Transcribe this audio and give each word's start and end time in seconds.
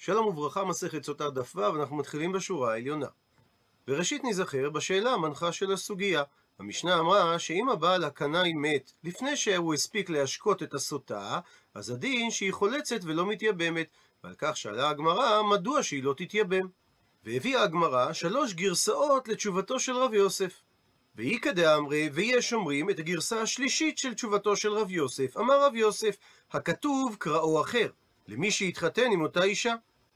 שלום 0.00 0.26
וברכה, 0.26 0.64
מסכת 0.64 1.04
סוטה 1.04 1.30
דף 1.30 1.56
ו', 1.56 1.76
אנחנו 1.80 1.96
מתחילים 1.96 2.32
בשורה 2.32 2.72
העליונה. 2.72 3.06
וראשית 3.88 4.24
נזכר 4.24 4.70
בשאלה 4.70 5.10
המנחה 5.10 5.52
של 5.52 5.72
הסוגיה. 5.72 6.22
המשנה 6.58 6.98
אמרה 6.98 7.38
שאם 7.38 7.68
הבעל 7.68 8.04
הקנאי 8.04 8.52
מת 8.52 8.92
לפני 9.04 9.36
שהוא 9.36 9.74
הספיק 9.74 10.10
להשקות 10.10 10.62
את 10.62 10.74
הסוטה, 10.74 11.40
אז 11.74 11.90
הדין 11.90 12.30
שהיא 12.30 12.52
חולצת 12.52 13.00
ולא 13.02 13.26
מתייבמת, 13.26 13.86
ועל 14.24 14.34
כך 14.38 14.56
שאלה 14.56 14.88
הגמרא 14.90 15.42
מדוע 15.42 15.82
שהיא 15.82 16.02
לא 16.02 16.14
תתייבם. 16.16 16.66
והביאה 17.24 17.62
הגמרא 17.62 18.12
שלוש 18.12 18.54
גרסאות 18.54 19.28
לתשובתו 19.28 19.80
של 19.80 19.92
רב 19.92 20.14
יוסף. 20.14 20.62
ואיכא 21.16 21.52
דאמרי, 21.52 22.10
ויש 22.12 22.52
אומרים 22.52 22.90
את 22.90 22.98
הגרסה 22.98 23.42
השלישית 23.42 23.98
של 23.98 24.14
תשובתו 24.14 24.56
של 24.56 24.72
רב 24.72 24.90
יוסף. 24.90 25.36
אמר 25.36 25.66
רב 25.66 25.74
יוסף, 25.74 26.16
הכתוב 26.52 27.16
קראו 27.18 27.60
אחר, 27.60 27.88
למי 28.28 28.50
שהתחתן 28.50 29.12
עם 29.12 29.20
אותה 29.20 29.42
אישה. 29.42 29.74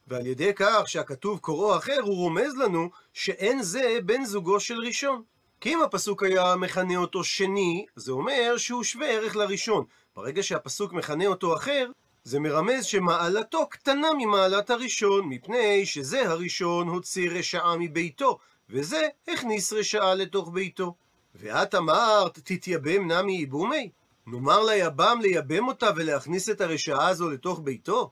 ועל 0.08 0.26
ידי 0.26 0.52
כך 0.56 0.82
שהכתוב 0.86 1.38
קוראו 1.38 1.76
אחר, 1.76 1.98
הוא 2.02 2.16
רומז 2.16 2.56
לנו 2.56 2.90
שאין 3.12 3.62
זה 3.62 3.98
בן 4.04 4.24
זוגו 4.24 4.60
של 4.60 4.78
ראשון. 4.78 5.22
כי 5.60 5.74
אם 5.74 5.82
הפסוק 5.82 6.22
היה 6.22 6.56
מכנה 6.56 6.96
אותו 6.96 7.24
שני, 7.24 7.86
זה 7.96 8.12
אומר 8.12 8.56
שהוא 8.56 8.84
שווה 8.84 9.08
ערך 9.08 9.36
לראשון. 9.36 9.84
ברגע 10.16 10.42
שהפסוק 10.42 10.92
מכנה 10.92 11.26
אותו 11.26 11.56
אחר, 11.56 11.90
זה 12.24 12.40
מרמז 12.40 12.84
שמעלתו 12.84 13.66
קטנה 13.68 14.08
ממעלת 14.18 14.70
הראשון, 14.70 15.28
מפני 15.28 15.86
שזה 15.86 16.30
הראשון 16.30 16.88
הוציא 16.88 17.30
רשעה 17.30 17.76
מביתו, 17.78 18.38
וזה 18.70 19.08
הכניס 19.28 19.72
רשעה 19.72 20.14
לתוך 20.14 20.50
ביתו. 20.52 20.94
ואת 21.34 21.74
אמרת, 21.74 22.38
תתייבם 22.38 23.12
נמי 23.12 23.32
ייבומי? 23.32 23.90
נאמר 24.26 24.64
ליבם 24.64 25.18
לייבם 25.22 25.68
אותה 25.68 25.90
ולהכניס 25.96 26.50
את 26.50 26.60
הרשעה 26.60 27.08
הזו 27.08 27.30
לתוך 27.30 27.60
ביתו? 27.64 28.10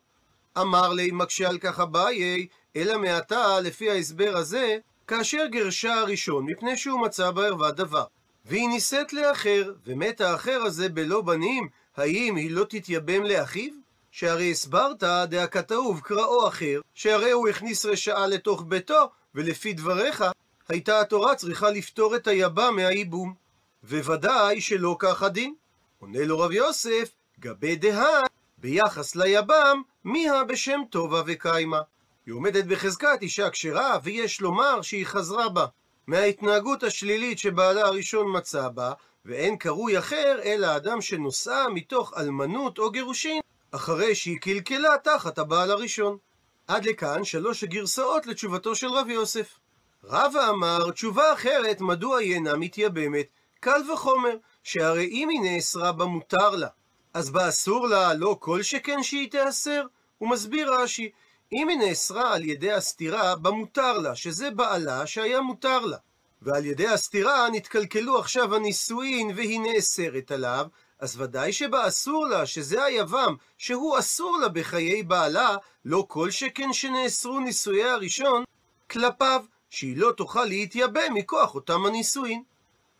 אמר 0.58 0.88
לי, 0.88 1.10
מקשה 1.10 1.48
על 1.48 1.58
כך 1.58 1.80
אביי, 1.80 2.46
אלא 2.76 2.98
מעתה, 2.98 3.60
לפי 3.60 3.90
ההסבר 3.90 4.36
הזה, 4.36 4.78
כאשר 5.06 5.46
גרשה 5.46 5.94
הראשון, 5.94 6.46
מפני 6.46 6.76
שהוא 6.76 7.00
מצא 7.00 7.30
בערווה 7.30 7.70
דבר. 7.70 8.04
והיא 8.44 8.68
נישאת 8.68 9.12
לאחר, 9.12 9.72
ומת 9.86 10.20
האחר 10.20 10.62
הזה 10.62 10.88
בלא 10.88 11.20
בנים, 11.20 11.68
האם 11.96 12.36
היא 12.36 12.50
לא 12.50 12.64
תתייבם 12.64 13.24
לאחיו? 13.24 13.72
שהרי 14.10 14.50
הסברת 14.50 15.02
דהכתוב 15.28 16.00
קראו 16.00 16.48
אחר, 16.48 16.80
שהרי 16.94 17.30
הוא 17.30 17.48
הכניס 17.48 17.84
רשעה 17.84 18.26
לתוך 18.26 18.64
ביתו, 18.68 19.10
ולפי 19.34 19.72
דבריך, 19.72 20.24
הייתה 20.68 21.00
התורה 21.00 21.34
צריכה 21.34 21.70
לפתור 21.70 22.16
את 22.16 22.26
היבם 22.26 22.76
מהייבום. 22.76 23.34
וודאי 23.84 24.60
שלא 24.60 24.96
כך 24.98 25.22
הדין. 25.22 25.54
עונה 26.00 26.24
לו 26.24 26.38
רב 26.38 26.52
יוסף, 26.52 27.10
גבי 27.40 27.76
דהה, 27.76 28.20
ביחס 28.58 29.16
ליבם, 29.16 29.82
מיה 30.04 30.44
בשם 30.44 30.80
טובה 30.90 31.22
וקיימה. 31.26 31.80
היא 32.26 32.34
עומדת 32.34 32.64
בחזקת 32.64 33.18
אישה 33.22 33.50
כשרה, 33.50 33.98
ויש 34.02 34.40
לומר 34.40 34.82
שהיא 34.82 35.06
חזרה 35.06 35.48
בה. 35.48 35.66
מההתנהגות 36.06 36.82
השלילית 36.82 37.38
שבעלה 37.38 37.80
הראשון 37.86 38.36
מצא 38.36 38.68
בה, 38.68 38.92
ואין 39.24 39.56
קרוי 39.56 39.98
אחר 39.98 40.40
אלא 40.44 40.76
אדם 40.76 41.00
שנושאה 41.00 41.68
מתוך 41.68 42.14
אלמנות 42.18 42.78
או 42.78 42.90
גירושין, 42.90 43.40
אחרי 43.70 44.14
שהיא 44.14 44.40
קלקלה 44.40 44.98
תחת 45.04 45.38
הבעל 45.38 45.70
הראשון. 45.70 46.16
עד 46.66 46.84
לכאן 46.84 47.24
שלוש 47.24 47.64
הגרסאות 47.64 48.26
לתשובתו 48.26 48.74
של 48.74 48.88
רב 48.88 49.08
יוסף. 49.08 49.58
רבא 50.04 50.50
אמר, 50.50 50.90
תשובה 50.90 51.32
אחרת, 51.32 51.80
מדוע 51.80 52.18
היא 52.18 52.34
אינה 52.34 52.56
מתייבמת? 52.56 53.26
קל 53.60 53.90
וחומר, 53.92 54.36
שהרי 54.62 55.04
אם 55.04 55.28
היא 55.28 55.40
נאסרה 55.40 55.92
בה 55.92 56.04
מותר 56.04 56.50
לה, 56.50 56.68
אז 57.14 57.30
בה 57.30 57.48
אסור 57.48 57.88
לה 57.88 58.14
לא 58.14 58.36
כל 58.40 58.62
שכן 58.62 59.02
שהיא 59.02 59.30
תיאסר? 59.30 59.82
הוא 60.18 60.30
מסביר 60.30 60.74
רש"י, 60.74 61.10
אם 61.52 61.68
היא 61.68 61.78
נאסרה 61.78 62.34
על 62.34 62.44
ידי 62.44 62.72
הסתירה, 62.72 63.36
במותר 63.36 63.98
לה, 63.98 64.16
שזה 64.16 64.50
בעלה 64.50 65.06
שהיה 65.06 65.40
מותר 65.40 65.80
לה. 65.80 65.96
ועל 66.42 66.66
ידי 66.66 66.88
הסתירה 66.88 67.50
נתקלקלו 67.50 68.18
עכשיו 68.18 68.54
הנישואין 68.54 69.30
והיא 69.36 69.60
נאסרת 69.60 70.30
עליו, 70.30 70.66
אז 70.98 71.20
ודאי 71.20 71.52
שבאסור 71.52 72.26
לה, 72.26 72.46
שזה 72.46 72.84
היבם, 72.84 73.34
שהוא 73.58 73.98
אסור 73.98 74.38
לה 74.38 74.48
בחיי 74.48 75.02
בעלה, 75.02 75.56
לא 75.84 76.04
כל 76.08 76.30
שכן 76.30 76.72
שנאסרו 76.72 77.40
נישואי 77.40 77.84
הראשון, 77.84 78.44
כלפיו, 78.90 79.44
שהיא 79.70 79.96
לא 79.96 80.12
תוכל 80.16 80.44
להתייבם 80.44 81.14
מכוח 81.14 81.54
אותם 81.54 81.86
הנישואין. 81.86 82.42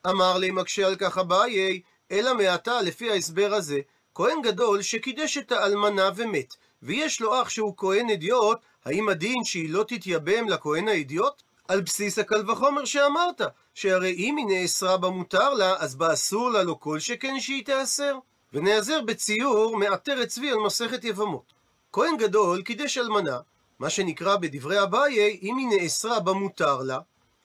אמר 0.06 0.38
לי 0.38 0.50
מקשה 0.50 0.87
על 0.87 0.97
כך 0.97 1.19
אביי, 1.19 1.81
אלא 2.11 2.34
מעתה 2.34 2.83
לפי 2.83 3.11
ההסבר 3.11 3.55
הזה, 3.55 3.81
כהן 4.15 4.43
גדול 4.43 4.83
שקידש 4.83 5.38
את 5.38 5.53
האלמנה 5.53 6.11
ומת, 6.16 6.55
ויש 6.83 7.21
לו 7.21 7.43
אח 7.43 7.49
שהוא 7.49 7.75
כהן 7.77 8.11
אדיוט, 8.11 8.59
האם 8.84 9.09
הדין 9.09 9.44
שהיא 9.44 9.71
לא 9.71 9.84
תתייבם 9.88 10.49
לכהן 10.49 10.88
האדיוט? 10.88 11.43
על 11.69 11.81
בסיס 11.81 12.19
הקל 12.19 12.50
וחומר 12.50 12.84
שאמרת, 12.84 13.41
שהרי 13.75 14.15
אם 14.19 14.37
היא 14.37 14.47
נאסרה 14.47 14.97
במותר 14.97 15.55
לה, 15.55 15.77
אז 15.78 15.94
באסור 15.94 16.50
לה 16.50 16.62
לא 16.62 16.77
כל 16.81 16.99
שכן 16.99 17.41
שהיא 17.41 17.65
תיאסר. 17.65 18.19
ונעזר 18.53 19.00
בציור 19.03 19.77
מעטרת 19.77 20.28
צבי 20.28 20.50
על 20.50 20.59
מסכת 20.59 21.05
יבמות. 21.05 21.53
כהן 21.93 22.17
גדול 22.17 22.62
קידש 22.62 22.99
אלמנה, 22.99 23.38
מה 23.78 23.91
שנקרא 23.91 24.37
בדברי 24.37 24.82
אביי, 24.82 25.38
אם 25.43 25.56
היא 25.56 25.81
נאסרה 25.81 26.21
במותר 26.21 26.82
לה, 26.82 26.99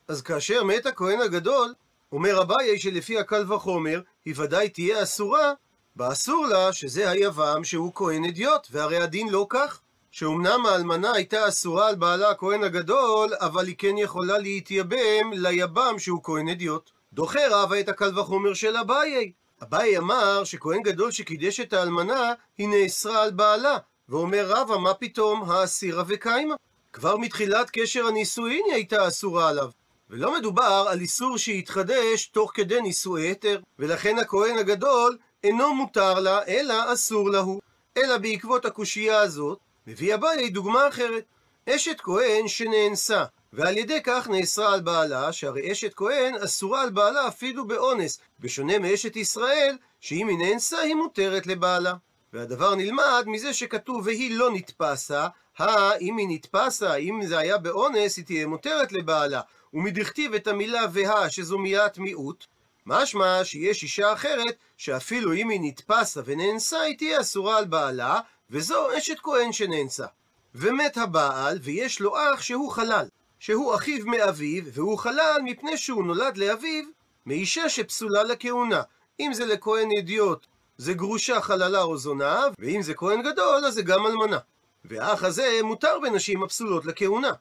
אז 0.08 0.22
כאשר 0.22 0.64
מת 0.64 0.86
הכהן 0.86 1.20
הגדול, 1.20 1.74
אומר 2.16 2.42
אביי 2.42 2.78
שלפי 2.78 3.18
הקל 3.18 3.52
וחומר, 3.52 4.00
היא 4.24 4.34
ודאי 4.36 4.68
תהיה 4.68 5.02
אסורה, 5.02 5.52
באסור 5.96 6.46
לה 6.46 6.72
שזה 6.72 7.10
היבם 7.10 7.64
שהוא 7.64 7.92
כהן 7.94 8.24
אדיוט, 8.24 8.66
והרי 8.70 8.96
הדין 8.96 9.28
לא 9.28 9.46
כך. 9.48 9.80
שאומנם 10.10 10.66
האלמנה 10.66 11.12
הייתה 11.12 11.48
אסורה 11.48 11.88
על 11.88 11.94
בעלה 11.94 12.30
הכהן 12.30 12.64
הגדול, 12.64 13.30
אבל 13.40 13.66
היא 13.66 13.74
כן 13.78 13.98
יכולה 13.98 14.38
להתייבם 14.38 15.32
ליבם 15.32 15.98
שהוא 15.98 16.20
כהן 16.22 16.48
אדיוט. 16.48 16.90
דוחה 17.12 17.40
רבא 17.50 17.80
את 17.80 17.88
הקל 17.88 18.18
וחומר 18.18 18.54
של 18.54 18.76
אביי. 18.76 19.32
אביי 19.62 19.98
אמר 19.98 20.44
שכהן 20.44 20.82
גדול 20.82 21.10
שקידש 21.10 21.60
את 21.60 21.72
האלמנה, 21.72 22.32
היא 22.58 22.68
נאסרה 22.68 23.22
על 23.22 23.30
בעלה. 23.30 23.78
ואומר 24.08 24.46
רבא, 24.46 24.76
מה 24.76 24.94
פתאום, 24.94 25.50
האסירה 25.50 26.04
וקיימה? 26.06 26.54
כבר 26.92 27.16
מתחילת 27.16 27.70
קשר 27.72 28.06
הנישואין 28.06 28.62
היא 28.66 28.74
הייתה 28.74 29.08
אסורה 29.08 29.48
עליו. 29.48 29.70
ולא 30.10 30.38
מדובר 30.38 30.86
על 30.88 31.00
איסור 31.00 31.38
שיתחדש 31.38 32.26
תוך 32.26 32.50
כדי 32.54 32.80
נישואי 32.80 33.22
היתר, 33.22 33.60
ולכן 33.78 34.18
הכהן 34.18 34.58
הגדול 34.58 35.18
אינו 35.44 35.74
מותר 35.74 36.20
לה, 36.20 36.44
אלא 36.48 36.92
אסור 36.92 37.30
להו. 37.30 37.60
אלא 37.96 38.18
בעקבות 38.18 38.64
הקושייה 38.64 39.20
הזאת, 39.20 39.58
מביא 39.86 40.14
אביי 40.14 40.50
דוגמה 40.50 40.88
אחרת. 40.88 41.24
אשת 41.68 42.00
כהן 42.00 42.48
שנאנסה, 42.48 43.24
ועל 43.52 43.78
ידי 43.78 44.00
כך 44.04 44.28
נאסרה 44.28 44.74
על 44.74 44.80
בעלה, 44.80 45.32
שהרי 45.32 45.72
אשת 45.72 45.94
כהן 45.94 46.34
אסורה 46.34 46.82
על 46.82 46.90
בעלה 46.90 47.28
אפילו 47.28 47.66
באונס, 47.66 48.20
בשונה 48.40 48.78
מאשת 48.78 49.16
ישראל, 49.16 49.76
שאם 50.00 50.28
היא 50.28 50.38
נאנסה 50.38 50.78
היא 50.78 50.94
מותרת 50.94 51.46
לבעלה. 51.46 51.94
והדבר 52.32 52.74
נלמד 52.74 53.24
מזה 53.26 53.54
שכתוב 53.54 54.06
והיא 54.06 54.38
לא 54.38 54.50
נתפסה, 54.50 55.26
הא, 55.58 55.92
אם 56.00 56.16
היא 56.16 56.26
נתפסה, 56.30 56.94
אם 56.94 57.20
זה 57.26 57.38
היה 57.38 57.58
באונס, 57.58 58.16
היא 58.16 58.24
תהיה 58.24 58.46
מותרת 58.46 58.92
לבעלה. 58.92 59.40
ומדכתיב 59.76 60.34
את 60.34 60.46
המילה 60.46 60.86
והא, 60.92 61.28
שזו 61.28 61.58
מילת 61.58 61.98
מיעוט, 61.98 62.44
משמע 62.86 63.44
שיש 63.44 63.82
אישה 63.82 64.12
אחרת, 64.12 64.54
שאפילו 64.76 65.32
אם 65.32 65.48
היא 65.48 65.60
נתפסה 65.62 66.20
ונאנסה, 66.24 66.80
היא 66.80 66.98
תהיה 66.98 67.20
אסורה 67.20 67.58
על 67.58 67.64
בעלה, 67.64 68.20
וזו 68.50 68.98
אשת 68.98 69.18
כהן 69.22 69.52
שנאנסה. 69.52 70.06
ומת 70.54 70.96
הבעל, 70.96 71.58
ויש 71.62 72.00
לו 72.00 72.16
אח 72.16 72.42
שהוא 72.42 72.72
חלל, 72.72 73.08
שהוא 73.38 73.74
אחיו 73.74 74.06
מאביו, 74.06 74.64
והוא 74.72 74.98
חלל 74.98 75.40
מפני 75.44 75.76
שהוא 75.76 76.04
נולד 76.04 76.36
לאביו 76.36 76.84
מאישה 77.26 77.68
שפסולה 77.68 78.22
לכהונה. 78.22 78.82
אם 79.20 79.32
זה 79.34 79.46
לכהן 79.46 79.88
אדיוט, 79.98 80.46
זה 80.78 80.94
גרושה, 80.94 81.40
חללה 81.40 81.82
או 81.82 81.98
זונה, 81.98 82.40
ואם 82.58 82.82
זה 82.82 82.94
כהן 82.94 83.22
גדול, 83.22 83.64
אז 83.64 83.74
זה 83.74 83.82
גם 83.82 84.06
אלמנה. 84.06 84.38
והאח 84.84 85.24
הזה 85.24 85.60
מותר 85.62 85.98
בנשים 86.02 86.42
הפסולות 86.42 86.84
לכהונה. 86.84 87.32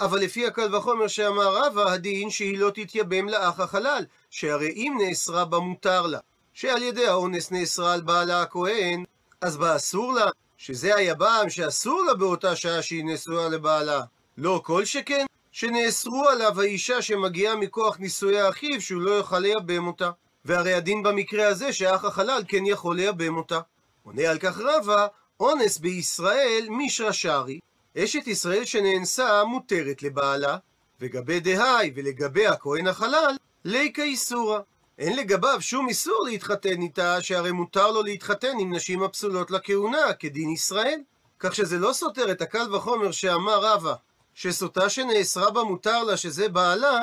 אבל 0.00 0.18
לפי 0.18 0.46
הקל 0.46 0.74
וחומר 0.74 1.08
שאמר 1.08 1.56
רבא, 1.56 1.90
הדין 1.90 2.30
שהיא 2.30 2.58
לא 2.58 2.70
תתייבם 2.70 3.28
לאח 3.28 3.60
החלל, 3.60 4.04
שהרי 4.30 4.70
אם 4.70 4.98
נאסרה 5.00 5.44
בה 5.44 5.58
מותר 5.58 6.06
לה, 6.06 6.18
שעל 6.52 6.82
ידי 6.82 7.06
האונס 7.06 7.50
נאסרה 7.50 7.94
על 7.94 8.00
בעלה 8.00 8.42
הכהן, 8.42 9.04
אז 9.40 9.56
בה 9.56 9.76
אסור 9.76 10.12
לה, 10.12 10.26
שזה 10.56 10.96
היבם 10.96 11.44
שאסור 11.48 12.04
לה 12.06 12.14
באותה 12.14 12.56
שעה 12.56 12.82
שהיא 12.82 13.04
נשואה 13.04 13.48
לבעלה. 13.48 14.02
לא 14.38 14.60
כל 14.64 14.84
שכן, 14.84 15.26
שנאסרו 15.52 16.28
עליו 16.28 16.60
האישה 16.60 17.02
שמגיעה 17.02 17.56
מכוח 17.56 17.98
נישואי 17.98 18.48
אחיו, 18.48 18.80
שהוא 18.80 19.02
לא 19.02 19.10
יוכל 19.10 19.38
לייבם 19.38 19.86
אותה. 19.86 20.10
והרי 20.44 20.74
הדין 20.74 21.02
במקרה 21.02 21.48
הזה 21.48 21.72
שאח 21.72 22.04
החלל 22.04 22.42
כן 22.48 22.66
יכול 22.66 22.96
לייבם 22.96 23.36
אותה. 23.36 23.60
עונה 24.02 24.30
על 24.30 24.38
כך 24.38 24.60
רבא, 24.60 25.06
אונס 25.40 25.78
בישראל 25.78 26.66
מישרא 26.70 27.12
שרי, 27.12 27.58
אשת 27.96 28.26
ישראל 28.26 28.64
שנאנסה 28.64 29.44
מותרת 29.44 30.02
לבעלה, 30.02 30.56
וגבי 31.00 31.40
דהי 31.40 31.92
ולגבי 31.94 32.46
הכהן 32.46 32.86
החלל, 32.86 33.36
ליקה 33.64 34.02
איסורה. 34.02 34.60
אין 34.98 35.16
לגביו 35.16 35.60
שום 35.60 35.88
איסור 35.88 36.24
להתחתן 36.26 36.82
איתה, 36.82 37.22
שהרי 37.22 37.52
מותר 37.52 37.90
לו 37.90 38.02
להתחתן 38.02 38.58
עם 38.58 38.74
נשים 38.74 39.02
הפסולות 39.02 39.50
לכהונה, 39.50 40.12
כדין 40.18 40.48
ישראל. 40.48 41.00
כך 41.38 41.54
שזה 41.54 41.78
לא 41.78 41.92
סותר 41.92 42.32
את 42.32 42.42
הקל 42.42 42.74
וחומר 42.74 43.12
שאמר 43.12 43.60
רבא, 43.60 43.94
שסוטה 44.34 44.88
שנאסרה 44.88 45.50
בה 45.50 45.62
מותר 45.62 46.02
לה 46.04 46.16
שזה 46.16 46.48
בעלה, 46.48 46.98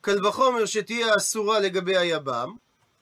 קל 0.00 0.26
וחומר 0.26 0.66
שתהיה 0.66 1.16
אסורה 1.16 1.60
לגבי 1.60 1.96
היבם, 1.96 2.54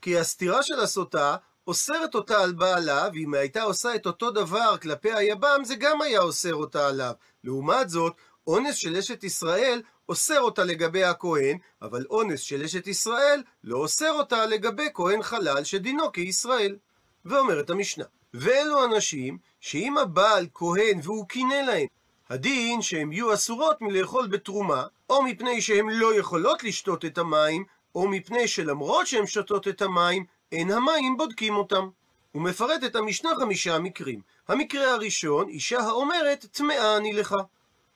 כי 0.03 0.19
הסתירה 0.19 0.63
של 0.63 0.81
הסוטה 0.81 1.37
אוסרת 1.71 2.15
אותה 2.15 2.43
על 2.43 2.53
בעלה, 2.53 3.09
ואם 3.15 3.35
הייתה 3.35 3.63
עושה 3.63 3.95
את 3.95 4.07
אותו 4.07 4.31
דבר 4.31 4.77
כלפי 4.83 5.13
היבם, 5.13 5.61
זה 5.65 5.75
גם 5.75 6.03
היה 6.03 6.21
אוסר 6.21 6.55
אותה 6.55 6.89
עליו. 6.89 7.13
לעומת 7.45 7.91
זאת, 7.91 8.13
אונס 8.47 8.77
של 8.77 8.97
אשת 8.97 9.25
ישראל 9.25 9.83
אוסר 10.09 10.41
אותה 10.41 10.65
לגבי 10.65 11.05
הכהן, 11.05 11.59
אבל 11.83 12.05
אונס 12.11 12.41
של 12.41 12.63
אשת 12.63 12.87
ישראל 12.87 13.43
לא 13.65 13.77
אוסר 13.77 14.11
אותה 14.13 14.47
לגבי 14.47 14.89
כהן 14.95 15.23
חלל 15.23 15.65
שדינו 15.65 16.13
כישראל. 16.13 16.77
ואומרת 17.25 17.71
המשנה, 17.71 18.05
ואלו 18.35 18.85
אנשים 18.85 19.39
שאם 19.61 19.99
הבעל 19.99 20.47
כהן 20.55 21.01
והוא 21.03 21.29
קינא 21.29 21.63
להם, 21.67 21.87
הדין 22.31 22.83
שהן 22.83 23.13
יהיו 23.13 23.35
אסורות 23.35 23.81
מלאכול 23.81 24.27
בתרומה, 24.27 24.85
או 25.11 25.23
מפני 25.23 25.61
שהן 25.61 25.89
לא 25.89 26.15
יכולות 26.15 26.65
לשתות 26.65 27.05
את 27.05 27.19
המים, 27.19 27.65
או 27.95 28.09
מפני 28.09 28.49
שלמרות 28.49 29.07
שהן 29.07 29.27
שותות 29.27 29.69
את 29.69 29.83
המים, 29.83 30.25
אין 30.53 30.71
המים 30.71 31.17
בודקים 31.17 31.57
אותם. 31.57 31.89
הוא 32.33 32.43
מפרט 32.43 32.85
את 32.85 32.97
המשנה 32.97 33.31
חמישה 33.35 33.79
מקרים. 33.79 34.21
המקרה 34.49 34.93
הראשון, 34.93 35.49
אישה 35.49 35.81
האומרת, 35.81 36.47
טמאה 36.53 36.97
אני 36.97 37.13
לך. 37.13 37.35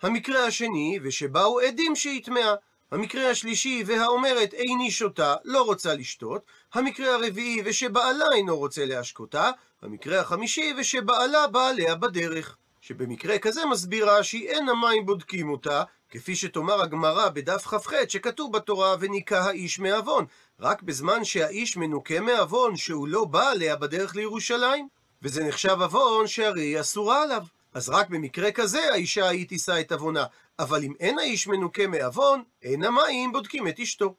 המקרה 0.03 0.47
השני, 0.47 0.99
ושבאו 1.03 1.61
עדים 1.61 1.97
שהיא 1.97 2.25
טמאה. 2.25 2.55
המקרה 2.91 3.31
השלישי, 3.31 3.83
והאומרת 3.87 4.55
איני 4.55 4.91
שותה, 4.91 5.37
לא 5.45 5.63
רוצה 5.63 5.95
לשתות. 5.95 6.43
המקרה 6.75 7.15
הרביעי, 7.15 7.63
ושבעלה 7.65 8.27
אינו 8.35 8.57
רוצה 8.57 8.85
להשקותה. 8.85 9.51
המקרה 9.83 10.21
החמישי, 10.21 10.75
ושבעלה 10.79 11.47
בא 11.47 11.69
עליה 11.69 11.95
בדרך. 11.95 12.57
שבמקרה 12.87 13.39
כזה 13.39 13.65
מסבירה 13.65 14.23
שהיא 14.23 14.49
אין 14.49 14.69
המים 14.69 15.07
בודקים 15.07 15.51
אותה, 15.51 15.83
כפי 16.11 16.37
שתאמר 16.37 16.83
הגמרא 16.83 17.29
בדף 17.29 17.67
כ"ח 17.67 17.93
שכתוב 18.09 18.53
בתורה 18.53 18.97
וניקה 19.01 19.41
האיש 19.41 19.79
מעוון, 19.79 20.25
רק 20.61 20.83
בזמן 20.83 21.25
שהאיש 21.25 21.77
מנוקה 21.77 22.21
מעוון 22.21 22.77
שהוא 22.77 23.09
לא 23.09 23.25
בא 23.25 23.51
עליה 23.51 23.77
בדרך 23.77 24.17
לירושלים, 24.17 24.89
וזה 25.23 25.45
נחשב 25.45 25.77
עוון 25.81 26.27
שהרי 26.27 26.63
היא 26.63 26.81
אסורה 26.81 27.23
עליו. 27.23 27.43
אז 27.75 27.89
רק 27.89 28.09
במקרה 28.09 28.53
כזה 28.53 28.93
האישה 28.93 29.27
ההיא 29.27 29.49
תישא 29.49 29.81
את 29.81 29.93
עוונה, 29.93 30.25
אבל 30.59 30.83
אם 30.83 30.93
אין 31.01 31.19
האיש 31.19 31.47
מנוקה 31.47 31.87
מעוון, 31.87 32.43
אין 32.63 32.85
המים 32.85 33.33
בודקים 33.33 33.69
את 33.69 33.81
אשתו. 33.81 34.15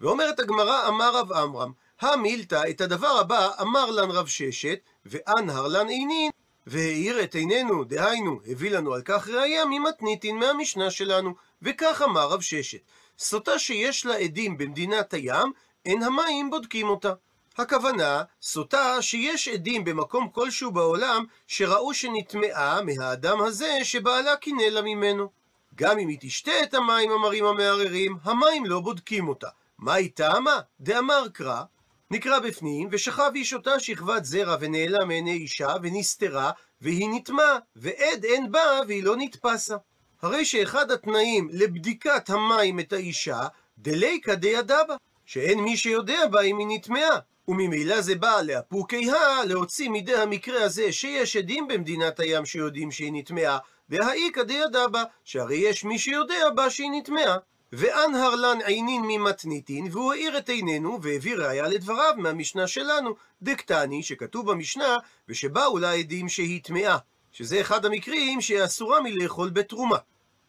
ואומרת 0.00 0.40
הגמרא, 0.40 0.88
אמר 0.88 1.16
רב 1.16 1.32
עמרם, 1.32 1.72
המילתא 2.00 2.62
את 2.70 2.80
הדבר 2.80 3.18
הבא 3.20 3.50
אמר 3.60 3.90
לן 3.90 4.10
רב 4.10 4.26
ששת, 4.26 4.78
ואנהר 5.06 5.68
לן 5.68 5.88
עינין, 5.88 6.30
והאיר 6.70 7.22
את 7.22 7.34
עינינו, 7.34 7.84
דהיינו, 7.84 8.40
הביא 8.46 8.70
לנו 8.70 8.94
על 8.94 9.02
כך 9.04 9.28
ראייה 9.28 9.64
ממתניתין 9.64 10.36
מהמשנה 10.36 10.90
שלנו, 10.90 11.34
וכך 11.62 12.02
אמר 12.04 12.28
רב 12.28 12.40
ששת, 12.40 12.80
סוטה 13.18 13.58
שיש 13.58 14.06
לה 14.06 14.16
עדים 14.16 14.58
במדינת 14.58 15.14
הים, 15.14 15.52
אין 15.86 16.02
המים 16.02 16.50
בודקים 16.50 16.88
אותה. 16.88 17.12
הכוונה, 17.58 18.22
סוטה 18.42 19.02
שיש 19.02 19.48
עדים 19.48 19.84
במקום 19.84 20.28
כלשהו 20.28 20.70
בעולם 20.70 21.24
שראו 21.46 21.94
שנטמעה 21.94 22.82
מהאדם 22.82 23.40
הזה 23.40 23.78
שבעלה 23.82 24.36
קינא 24.36 24.62
לה 24.62 24.82
ממנו. 24.82 25.30
גם 25.74 25.98
אם 25.98 26.08
היא 26.08 26.18
תשתה 26.20 26.62
את 26.62 26.74
המים 26.74 27.10
המרים 27.10 27.44
המערערים, 27.44 28.16
המים 28.22 28.66
לא 28.66 28.80
בודקים 28.80 29.28
אותה. 29.28 29.48
מה 29.78 29.94
היא 29.94 30.10
טעמה? 30.14 30.60
דאמר 30.80 31.28
קרא, 31.32 31.62
נקרא 32.10 32.38
בפנים, 32.38 32.88
ושכב 32.92 33.30
איש 33.34 33.54
אותה 33.54 33.80
שכבת 33.80 34.24
זרע 34.24 34.56
ונעלה 34.60 35.04
מעיני 35.04 35.32
אישה 35.32 35.74
ונסתרה, 35.82 36.50
והיא 36.80 37.08
נטמעה, 37.12 37.58
ועד 37.76 38.24
אין 38.24 38.52
בה 38.52 38.80
והיא 38.86 39.04
לא 39.04 39.16
נתפסה. 39.16 39.76
הרי 40.22 40.44
שאחד 40.44 40.90
התנאים 40.90 41.48
לבדיקת 41.52 42.30
המים 42.30 42.80
את 42.80 42.92
האישה, 42.92 43.46
דליקא 43.78 44.34
דידא 44.34 44.82
בה, 44.82 44.96
שאין 45.26 45.60
מי 45.60 45.76
שיודע 45.76 46.26
בה 46.26 46.40
אם 46.40 46.58
היא 46.58 46.66
נטמעה. 46.70 47.18
וממילא 47.48 48.00
זה 48.00 48.14
בא 48.14 48.40
לאפוקי 48.42 49.10
הא 49.10 49.44
להוציא 49.44 49.88
מידי 49.88 50.14
המקרה 50.14 50.62
הזה 50.62 50.92
שיש 50.92 51.36
עדים 51.36 51.68
במדינת 51.68 52.20
הים 52.20 52.46
שיודעים 52.46 52.90
שהיא 52.90 53.12
נטמעה, 53.14 53.58
והאיכא 53.88 54.42
דידא 54.42 54.86
בה, 54.86 55.04
שהרי 55.24 55.56
יש 55.56 55.84
מי 55.84 55.98
שיודע 55.98 56.50
בה 56.50 56.70
שהיא 56.70 56.90
נטמעה. 56.92 57.36
ואנהר 57.72 58.34
לן 58.34 58.58
עינין 58.64 59.02
ממתניתין, 59.06 59.88
והוא 59.92 60.12
האיר 60.12 60.38
את 60.38 60.48
עינינו, 60.48 60.98
והביא 61.02 61.36
ראיה 61.36 61.68
לדבריו 61.68 62.14
מהמשנה 62.16 62.66
שלנו, 62.66 63.14
דקטני, 63.42 64.02
שכתוב 64.02 64.50
במשנה, 64.50 64.96
ושבאו 65.28 65.78
לה 65.78 65.92
עדים 65.92 66.28
שהיא 66.28 66.62
טמאה, 66.62 66.98
שזה 67.32 67.60
אחד 67.60 67.84
המקרים 67.84 68.40
שהיא 68.40 68.64
אסורה 68.64 69.00
מלאכול 69.00 69.50
בתרומה. 69.50 69.96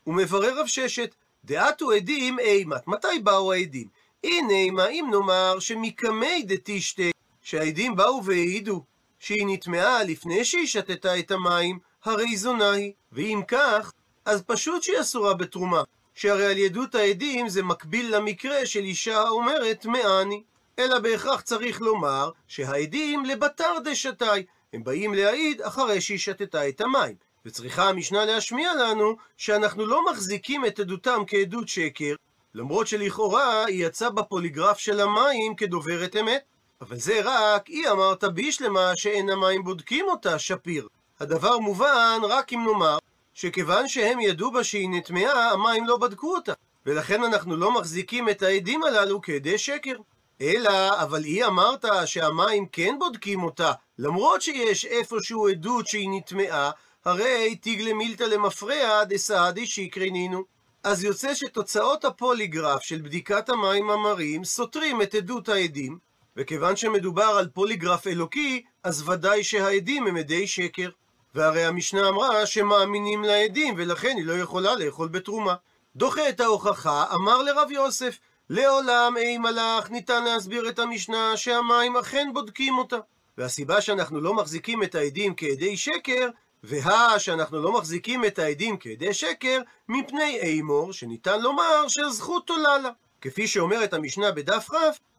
הוא 0.04 0.16
מברר 0.16 0.60
רב 0.60 0.68
ששת, 0.68 1.16
דעתו 1.46 1.92
עדים 1.92 2.40
אימת, 2.40 2.88
מתי 2.88 3.20
באו 3.24 3.54
העדים? 3.54 3.88
הנה, 4.24 4.72
מה 4.72 4.88
אם 4.88 5.08
נאמר 5.12 5.60
שמקמי 5.60 6.44
דתשתה, 6.48 7.04
שהעדים 7.42 7.96
באו 7.96 8.26
והעידו 8.26 8.84
שהיא 9.20 9.46
נטמעה 9.48 10.04
לפני 10.04 10.46
שהיא 10.46 10.68
שתתה 10.68 11.20
את 11.20 11.32
המים, 11.32 11.80
הרי 12.04 12.38
זונה 12.38 12.72
היא. 12.72 12.92
ואם 13.12 13.42
כך, 13.48 13.94
אז 14.26 14.42
פשוט 14.42 14.84
שהיא 14.84 15.02
אסורה 15.02 15.34
בתרומה. 15.34 15.84
שהרי 16.20 16.46
על 16.46 16.58
ידות 16.58 16.96
העדים 16.96 17.50
זה 17.50 17.64
מקביל 17.64 18.16
למקרה 18.16 18.66
של 18.66 18.80
אישה 18.80 19.18
האומרת 19.18 19.86
מעני. 19.86 20.44
אלא 20.80 21.00
בהכרח 21.00 21.42
צריך 21.42 21.82
לומר 21.82 22.30
שהעדים 22.48 23.26
לבתר 23.26 23.74
דשתי, 23.84 24.26
הם 24.74 24.84
באים 24.84 25.14
להעיד 25.14 25.62
אחרי 25.62 26.02
שהיא 26.02 26.18
שתתה 26.18 26.70
את 26.70 26.82
המים. 26.82 27.16
וצריכה 27.46 27.90
המשנה 27.90 28.26
להשמיע 28.26 28.74
לנו 28.74 29.16
שאנחנו 29.38 29.86
לא 29.86 30.06
מחזיקים 30.12 30.66
את 30.66 30.80
עדותם 30.80 31.22
כעדות 31.28 31.68
שקר, 31.68 32.16
למרות 32.54 32.88
שלכאורה 32.88 33.66
היא 33.66 33.86
יצאה 33.86 34.10
בפוליגרף 34.10 34.78
של 34.78 35.00
המים 35.00 35.56
כדוברת 35.56 36.16
אמת. 36.16 36.42
אבל 36.82 36.98
זה 36.98 37.20
רק 37.24 37.70
אי 37.70 37.90
אמרת 37.90 38.24
בישלמה 38.24 38.92
שאין 38.96 39.30
המים 39.30 39.64
בודקים 39.64 40.06
אותה, 40.08 40.40
שפיר. 40.40 40.88
הדבר 41.20 41.58
מובן 41.58 42.20
רק 42.24 42.54
אם 42.54 42.66
נאמר 42.66 42.98
שכיוון 43.42 43.88
שהם 43.88 44.20
ידעו 44.20 44.52
בה 44.52 44.64
שהיא 44.64 44.90
נטמעה, 44.90 45.52
המים 45.52 45.86
לא 45.86 45.98
בדקו 45.98 46.36
אותה. 46.36 46.54
ולכן 46.86 47.24
אנחנו 47.24 47.56
לא 47.56 47.72
מחזיקים 47.72 48.30
את 48.30 48.42
העדים 48.42 48.84
הללו 48.84 49.22
כעדי 49.22 49.58
שקר. 49.58 49.96
אלא, 50.42 51.02
אבל 51.02 51.24
היא 51.24 51.46
אמרת 51.46 51.86
שהמים 52.06 52.66
כן 52.72 52.96
בודקים 53.00 53.44
אותה, 53.44 53.72
למרות 54.00 54.42
שיש 54.42 54.86
איפשהו 54.86 55.48
עדות 55.48 55.88
שהיא 55.88 56.10
נטמעה, 56.12 56.72
הרי 57.06 57.56
תיגלה 57.56 57.94
מילתא 57.94 58.24
למפרע 58.24 59.04
דסעדי 59.04 59.66
שיקרנינו. 59.66 60.44
אז 60.84 61.04
יוצא 61.04 61.34
שתוצאות 61.34 62.06
הפוליגרף 62.06 62.82
של 62.82 63.02
בדיקת 63.02 63.50
המים 63.50 63.90
המרים 63.90 64.44
סותרים 64.44 65.02
את 65.02 65.16
עדות 65.16 65.50
העדים, 65.50 65.98
וכיוון 66.38 66.76
שמדובר 66.76 67.36
על 67.40 67.48
פוליגרף 67.48 68.08
אלוקי, 68.08 68.64
אז 68.84 69.10
ודאי 69.10 69.44
שהעדים 69.44 70.08
הם 70.08 70.18
עדי 70.18 70.48
שקר. 70.48 70.90
והרי 71.36 71.66
המשנה 71.66 72.10
אמרה 72.10 72.46
שמאמינים 72.46 73.24
לעדים, 73.24 73.74
ולכן 73.78 74.14
היא 74.18 74.26
לא 74.26 74.34
יכולה 74.34 74.76
לאכול 74.76 75.08
בתרומה. 75.08 75.56
דוחה 75.96 76.30
את 76.30 76.40
ההוכחה, 76.40 77.06
אמר 77.14 77.44
לרב 77.44 77.72
יוסף, 77.72 78.20
לעולם 78.50 79.18
אי 79.18 79.38
מלאך 79.38 79.90
ניתן 79.92 80.24
להסביר 80.24 80.70
את 80.70 80.80
המשנה 80.80 81.38
שהמים 81.38 81.98
אכן 81.98 82.30
בודקים 82.34 82.78
אותה. 82.78 82.98
והסיבה 83.38 83.82
שאנחנו 83.82 84.22
לא 84.22 84.34
מחזיקים 84.34 84.84
את 84.84 84.96
העדים 84.96 85.34
כעדי 85.38 85.78
שקר, 85.78 86.30
והא 86.64 87.20
שאנחנו 87.20 87.62
לא 87.62 87.74
מחזיקים 87.74 88.26
את 88.26 88.40
העדים 88.40 88.78
כעדי 88.80 89.14
שקר, 89.14 89.62
מפני 89.90 90.40
אימור, 90.40 90.94
שניתן 90.94 91.42
לומר 91.42 91.88
שהזכות 91.88 92.50
עולה 92.50 92.78
לה. 92.78 92.90
כפי 93.22 93.48
שאומרת 93.48 93.94
המשנה 93.94 94.32
בדף 94.32 94.68
כ', 94.72 94.76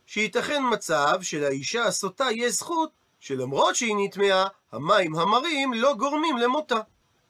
שייתכן 0.07 0.63
מצב 0.73 1.19
שלאישה 1.23 1.85
הסוטה 1.85 2.27
יש 2.35 2.53
זכות, 2.53 2.91
שלמרות 3.21 3.77
שהיא 3.77 3.95
נטמעה, 3.99 4.47
המים 4.73 5.17
המרים 5.17 5.73
לא 5.75 5.95
גורמים 5.95 6.37
למותה. 6.37 6.81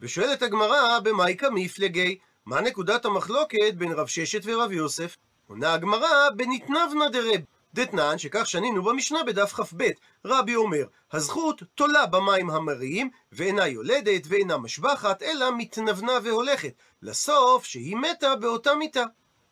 ושואלת 0.00 0.42
הגמרא, 0.42 0.98
במאי 0.98 1.36
כמפלגי, 1.36 2.18
מה 2.46 2.60
נקודת 2.60 3.04
המחלוקת 3.04 3.74
בין 3.74 3.92
רב 3.92 4.06
ששת 4.06 4.40
ורב 4.44 4.72
יוסף? 4.72 5.16
עונה 5.46 5.72
הגמרא, 5.74 6.30
בנתנבנא 6.36 7.08
דרב. 7.12 7.40
דתנן, 7.74 8.18
שכך 8.18 8.46
שנינו 8.46 8.82
במשנה 8.82 9.24
בדף 9.24 9.52
כ"ב, 9.52 9.88
רבי 10.24 10.54
אומר, 10.54 10.84
הזכות 11.12 11.62
תולה 11.74 12.06
במים 12.06 12.50
המרים, 12.50 13.10
ואינה 13.32 13.66
יולדת 13.66 14.22
ואינה 14.26 14.58
משבחת, 14.58 15.22
אלא 15.22 15.46
מתנוונה 15.56 16.12
והולכת, 16.22 16.72
לסוף 17.02 17.64
שהיא 17.64 17.96
מתה 17.96 18.36
באותה 18.36 18.74
מיתה. 18.74 19.04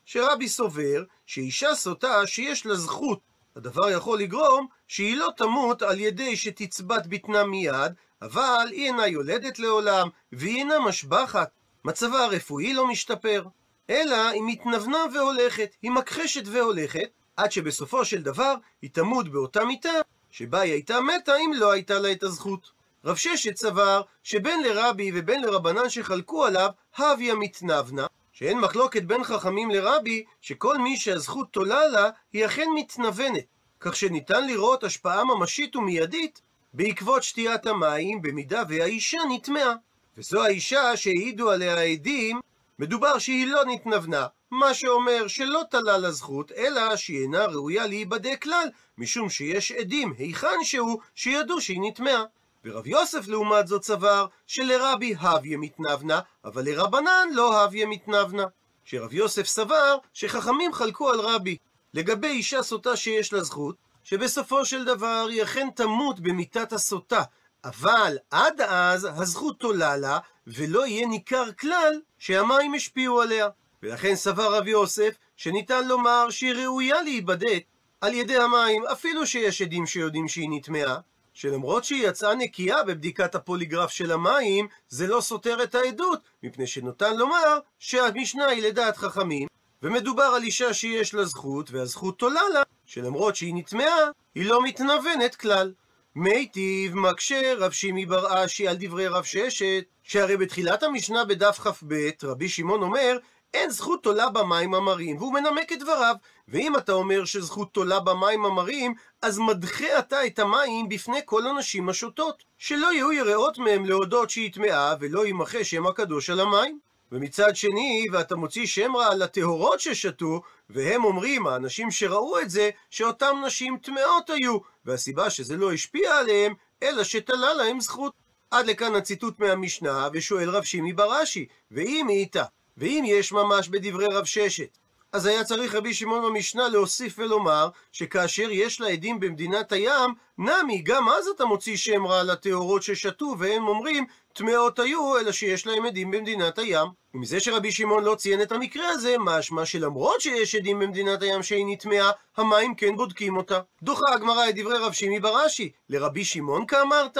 שרבי 0.05 0.47
סובר 0.47 1.03
שאישה 1.25 1.75
סוטה 1.75 2.27
שיש 2.27 2.65
לה 2.65 2.75
זכות, 2.75 3.19
הדבר 3.55 3.89
יכול 3.89 4.19
לגרום 4.19 4.67
שהיא 4.87 5.17
לא 5.17 5.29
תמות 5.37 5.81
על 5.81 5.99
ידי 5.99 6.35
שתצבת 6.35 7.07
בטנה 7.07 7.43
מיד, 7.43 7.93
אבל 8.21 8.67
היא 8.71 8.85
אינה 8.85 9.07
יולדת 9.07 9.59
לעולם, 9.59 10.09
והיא 10.31 10.57
אינה 10.57 10.79
משבחת, 10.79 11.49
מצבה 11.85 12.25
הרפואי 12.25 12.73
לא 12.73 12.87
משתפר, 12.87 13.43
אלא 13.89 14.29
היא 14.29 14.41
מתנוונה 14.45 14.97
והולכת, 15.13 15.75
היא 15.81 15.91
מכחשת 15.91 16.43
והולכת, 16.45 17.09
עד 17.37 17.51
שבסופו 17.51 18.05
של 18.05 18.21
דבר 18.21 18.55
היא 18.81 18.89
תמות 18.93 19.29
באותה 19.29 19.65
מיטה 19.65 19.93
שבה 20.31 20.59
היא 20.59 20.73
הייתה 20.73 21.01
מתה 21.01 21.37
אם 21.37 21.51
לא 21.55 21.71
הייתה 21.71 21.99
לה 21.99 22.11
את 22.11 22.23
הזכות. 22.23 22.71
רב 23.05 23.15
ששת 23.15 23.57
סבר 23.57 24.01
שבין 24.23 24.63
לרבי 24.63 25.11
ובין 25.13 25.41
לרבנן 25.41 25.89
שחלקו 25.89 26.45
עליו, 26.45 26.69
הביא 26.97 27.33
מתנבנה, 27.33 28.05
שאין 28.39 28.59
מחלוקת 28.59 29.03
בין 29.03 29.23
חכמים 29.23 29.71
לרבי, 29.71 30.23
שכל 30.41 30.77
מי 30.77 30.97
שהזכות 30.97 31.47
תולה 31.51 31.87
לה, 31.87 32.09
היא 32.33 32.45
אכן 32.45 32.67
מתנוונת, 32.75 33.43
כך 33.79 33.95
שניתן 33.95 34.47
לראות 34.47 34.83
השפעה 34.83 35.23
ממשית 35.23 35.75
ומיידית 35.75 36.41
בעקבות 36.73 37.23
שתיית 37.23 37.65
המים, 37.65 38.21
במידה 38.21 38.63
והאישה 38.69 39.17
נטמעה. 39.29 39.73
וזו 40.17 40.43
האישה 40.43 40.97
שהעידו 40.97 41.51
עליה 41.51 41.77
העדים, 41.77 42.39
מדובר 42.79 43.19
שהיא 43.19 43.47
לא 43.47 43.65
נתנוונה, 43.65 44.27
מה 44.51 44.73
שאומר 44.73 45.27
שלא 45.27 45.61
תלה 45.71 45.97
לה 45.97 46.11
זכות, 46.11 46.51
אלא 46.51 46.95
שהיא 46.95 47.21
אינה 47.21 47.45
ראויה 47.45 47.87
להיבדק 47.87 48.41
כלל, 48.41 48.67
משום 48.97 49.29
שיש 49.29 49.71
עדים, 49.71 50.13
היכן 50.17 50.63
שהוא, 50.63 50.99
שידעו 51.15 51.61
שהיא 51.61 51.81
נטמעה. 51.81 52.23
ורב 52.65 52.87
יוסף 52.87 53.27
לעומת 53.27 53.67
זאת 53.67 53.83
סבר 53.83 54.25
שלרבי 54.47 55.15
הביה 55.19 55.57
מתנבנה, 55.57 56.19
אבל 56.45 56.65
לרבנן 56.65 57.27
לא 57.33 57.63
הביה 57.63 57.85
מתנבנה. 57.85 58.43
שרב 58.83 59.13
יוסף 59.13 59.45
סבר 59.47 59.97
שחכמים 60.13 60.73
חלקו 60.73 61.09
על 61.09 61.19
רבי 61.19 61.57
לגבי 61.93 62.27
אישה 62.27 62.63
סוטה 62.63 62.95
שיש 62.95 63.33
לה 63.33 63.43
זכות, 63.43 63.75
שבסופו 64.03 64.65
של 64.65 64.85
דבר 64.85 65.27
היא 65.29 65.43
אכן 65.43 65.67
תמות 65.75 66.19
במיתת 66.19 66.73
הסוטה, 66.73 67.23
אבל 67.63 68.17
עד 68.31 68.61
אז 68.61 69.07
הזכות 69.11 69.59
תולה 69.59 69.97
לה, 69.97 70.19
ולא 70.47 70.87
יהיה 70.87 71.07
ניכר 71.07 71.51
כלל 71.51 71.99
שהמים 72.19 72.73
השפיעו 72.73 73.21
עליה. 73.21 73.49
ולכן 73.83 74.15
סבר 74.15 74.57
רב 74.57 74.67
יוסף 74.67 75.15
שניתן 75.37 75.87
לומר 75.87 76.29
שהיא 76.29 76.53
ראויה 76.53 77.01
להיבדק 77.01 77.63
על 78.01 78.13
ידי 78.13 78.37
המים, 78.37 78.85
אפילו 78.85 79.27
שיש 79.27 79.61
עדים 79.61 79.85
שיודעים 79.85 80.27
שהיא 80.27 80.49
נטמעה, 80.51 80.97
שלמרות 81.39 81.83
שהיא 81.83 82.07
יצאה 82.07 82.35
נקייה 82.35 82.83
בבדיקת 82.83 83.35
הפוליגרף 83.35 83.91
של 83.91 84.11
המים, 84.11 84.67
זה 84.89 85.07
לא 85.07 85.21
סותר 85.21 85.63
את 85.63 85.75
העדות, 85.75 86.19
מפני 86.43 86.67
שניתן 86.67 87.17
לומר 87.17 87.59
שהמשנה 87.79 88.45
היא 88.47 88.63
לדעת 88.63 88.97
חכמים, 88.97 89.47
ומדובר 89.83 90.23
על 90.23 90.43
אישה 90.43 90.73
שיש 90.73 91.13
לה 91.13 91.25
זכות, 91.25 91.71
והזכות 91.71 92.19
תולה 92.19 92.41
לה, 92.53 92.63
שלמרות 92.85 93.35
שהיא 93.35 93.55
נטמעה, 93.55 94.09
היא 94.35 94.45
לא 94.45 94.63
מתנוונת 94.63 95.35
כלל. 95.35 95.73
מיטיב 96.15 96.95
מקשה 96.95 97.53
רב 97.57 97.71
שימי 97.71 98.05
בר 98.05 98.45
אשי 98.45 98.67
על 98.67 98.75
דברי 98.79 99.07
רב 99.07 99.23
ששת, 99.23 99.83
שהרי 100.03 100.37
בתחילת 100.37 100.83
המשנה 100.83 101.25
בדף 101.25 101.59
כ"ב, 101.59 102.09
רבי 102.23 102.49
שמעון 102.49 102.81
אומר, 102.81 103.17
אין 103.53 103.69
זכות 103.69 104.03
תולה 104.03 104.29
במים 104.29 104.73
המרים, 104.73 105.17
והוא 105.17 105.33
מנמק 105.33 105.71
את 105.73 105.79
דבריו. 105.79 106.15
ואם 106.47 106.77
אתה 106.77 106.91
אומר 106.91 107.25
שזכות 107.25 107.73
תולה 107.73 107.99
במים 107.99 108.45
המרים, 108.45 108.93
אז 109.21 109.39
מדחה 109.39 109.99
אתה 109.99 110.25
את 110.25 110.39
המים 110.39 110.89
בפני 110.89 111.19
כל 111.25 111.47
הנשים 111.47 111.89
השותות, 111.89 112.43
שלא 112.57 112.93
יהיו 112.93 113.11
יראות 113.11 113.57
מהם 113.57 113.85
להודות 113.85 114.29
שהיא 114.29 114.53
טמאה, 114.53 114.95
ולא 114.99 115.25
יימחה 115.25 115.63
שם 115.63 115.87
הקדוש 115.87 116.29
על 116.29 116.39
המים. 116.39 116.79
ומצד 117.11 117.55
שני, 117.55 118.05
ואתה 118.11 118.35
מוציא 118.35 118.65
שם 118.65 118.95
רע 118.95 119.11
על 119.11 119.21
הטהורות 119.21 119.79
ששתו, 119.79 120.41
והם 120.69 121.03
אומרים, 121.03 121.47
האנשים 121.47 121.91
שראו 121.91 122.39
את 122.39 122.49
זה, 122.49 122.69
שאותם 122.89 123.35
נשים 123.45 123.77
טמאות 123.77 124.29
היו, 124.29 124.57
והסיבה 124.85 125.29
שזה 125.29 125.57
לא 125.57 125.73
השפיע 125.73 126.17
עליהם, 126.17 126.53
אלא 126.83 127.03
שתלה 127.03 127.53
להם 127.53 127.79
זכות. 127.79 128.13
עד 128.51 128.65
לכאן 128.65 128.95
הציטוט 128.95 129.39
מהמשנה, 129.39 130.07
ושואל 130.13 130.49
רב 130.49 130.63
שימי 130.63 130.93
בראשי, 130.93 131.45
ואם 131.71 132.07
היא 132.09 132.19
איתה, 132.19 132.43
ואם 132.79 133.03
יש 133.07 133.31
ממש 133.31 133.69
בדברי 133.69 134.05
רב 134.05 134.25
ששת, 134.25 134.77
אז 135.11 135.25
היה 135.25 135.43
צריך 135.43 135.75
רבי 135.75 135.93
שמעון 135.93 136.23
במשנה 136.25 136.67
להוסיף 136.67 137.15
ולומר 137.17 137.69
שכאשר 137.91 138.47
יש 138.51 138.81
לה 138.81 138.87
עדים 138.87 139.19
במדינת 139.19 139.71
הים, 139.71 140.13
נמי, 140.37 140.81
גם 140.81 141.09
אז 141.09 141.27
אתה 141.27 141.45
מוציא 141.45 141.77
שם 141.77 142.07
רע 142.07 142.19
על 142.19 142.29
הטהורות 142.29 142.83
ששתו, 142.83 143.35
והם 143.39 143.67
אומרים, 143.67 144.05
טמאות 144.33 144.79
היו, 144.79 145.17
אלא 145.17 145.31
שיש 145.31 145.67
להם 145.67 145.85
עדים 145.85 146.11
במדינת 146.11 146.59
הים. 146.59 146.87
ומזה 147.13 147.39
שרבי 147.39 147.71
שמעון 147.71 148.03
לא 148.03 148.15
ציין 148.15 148.41
את 148.41 148.51
המקרה 148.51 148.89
הזה, 148.89 149.15
משמע 149.19 149.65
שלמרות 149.65 150.21
שיש 150.21 150.55
עדים 150.55 150.79
במדינת 150.79 151.21
הים 151.21 151.43
שהיא 151.43 151.65
נטמעה, 151.67 152.11
המים 152.37 152.75
כן 152.75 152.95
בודקים 152.95 153.37
אותה. 153.37 153.59
דוחה 153.83 154.13
הגמרא 154.13 154.49
את 154.49 154.55
דברי 154.55 154.77
רב 154.77 154.93
שימי 154.93 155.19
בראשי, 155.19 155.71
לרבי 155.89 156.25
שמעון 156.25 156.65
כאמרת? 156.65 157.17